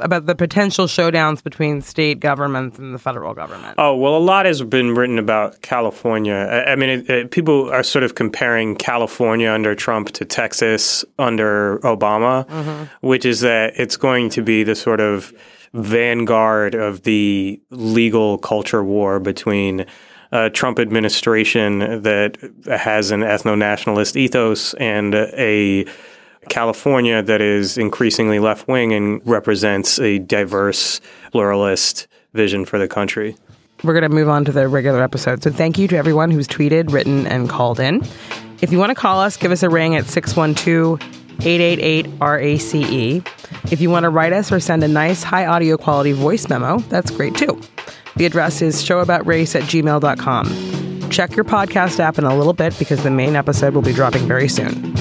about 0.00 0.26
the 0.26 0.34
potential 0.34 0.86
showdowns 0.86 1.42
between 1.42 1.80
state 1.80 2.20
governments 2.20 2.78
and 2.78 2.94
the 2.94 2.98
federal 2.98 3.34
government? 3.34 3.74
Oh, 3.78 3.96
well, 3.96 4.16
a 4.16 4.18
lot 4.18 4.46
has 4.46 4.62
been 4.62 4.94
written 4.94 5.18
about 5.18 5.62
California. 5.62 6.34
I, 6.34 6.72
I 6.72 6.76
mean, 6.76 6.90
it, 6.90 7.10
it, 7.10 7.30
people 7.30 7.70
are 7.70 7.82
sort 7.82 8.04
of 8.04 8.14
comparing 8.14 8.76
California 8.76 9.50
under 9.50 9.74
Trump 9.74 10.10
to 10.12 10.24
Texas 10.24 11.04
under 11.18 11.78
Obama, 11.78 12.46
mm-hmm. 12.48 13.06
which 13.06 13.24
is 13.24 13.40
that 13.40 13.72
it's 13.76 13.96
going 13.96 14.28
to 14.30 14.42
be 14.42 14.62
the 14.62 14.74
sort 14.74 15.00
of 15.00 15.32
vanguard 15.72 16.74
of 16.74 17.02
the 17.02 17.60
legal 17.70 18.38
culture 18.38 18.84
war 18.84 19.20
between 19.20 19.86
a 20.32 20.50
Trump 20.50 20.78
administration 20.78 22.02
that 22.02 22.36
has 22.66 23.10
an 23.10 23.20
ethno 23.20 23.56
nationalist 23.56 24.16
ethos 24.16 24.74
and 24.74 25.14
a 25.14 25.86
California 26.48 27.22
that 27.22 27.40
is 27.40 27.76
increasingly 27.78 28.38
left 28.38 28.68
wing 28.68 28.92
and 28.92 29.20
represents 29.26 29.98
a 29.98 30.18
diverse, 30.18 31.00
pluralist 31.32 32.06
vision 32.34 32.64
for 32.64 32.78
the 32.78 32.88
country. 32.88 33.36
We're 33.84 33.92
going 33.92 34.10
to 34.10 34.14
move 34.14 34.28
on 34.28 34.44
to 34.46 34.52
the 34.52 34.68
regular 34.68 35.02
episode. 35.02 35.42
So 35.42 35.50
thank 35.50 35.78
you 35.78 35.86
to 35.88 35.96
everyone 35.96 36.30
who's 36.30 36.48
tweeted, 36.48 36.92
written, 36.92 37.26
and 37.26 37.48
called 37.48 37.78
in. 37.78 38.02
If 38.62 38.72
you 38.72 38.78
want 38.78 38.90
to 38.90 38.94
call 38.94 39.20
us, 39.20 39.36
give 39.36 39.52
us 39.52 39.62
a 39.62 39.68
ring 39.68 39.96
at 39.96 40.06
612 40.06 41.00
888 41.40 42.06
RACE. 42.20 43.22
If 43.70 43.80
you 43.80 43.90
want 43.90 44.04
to 44.04 44.10
write 44.10 44.32
us 44.32 44.50
or 44.50 44.60
send 44.60 44.82
a 44.82 44.88
nice, 44.88 45.22
high 45.22 45.46
audio 45.46 45.76
quality 45.76 46.12
voice 46.12 46.48
memo, 46.48 46.78
that's 46.88 47.10
great 47.10 47.34
too. 47.34 47.60
The 48.16 48.24
address 48.24 48.62
is 48.62 48.82
showaboutrace 48.82 49.54
at 49.54 49.64
gmail.com. 49.64 51.10
Check 51.10 51.36
your 51.36 51.44
podcast 51.44 52.00
app 52.00 52.18
in 52.18 52.24
a 52.24 52.36
little 52.36 52.54
bit 52.54 52.76
because 52.78 53.02
the 53.02 53.10
main 53.10 53.36
episode 53.36 53.74
will 53.74 53.82
be 53.82 53.92
dropping 53.92 54.26
very 54.26 54.48
soon. 54.48 54.94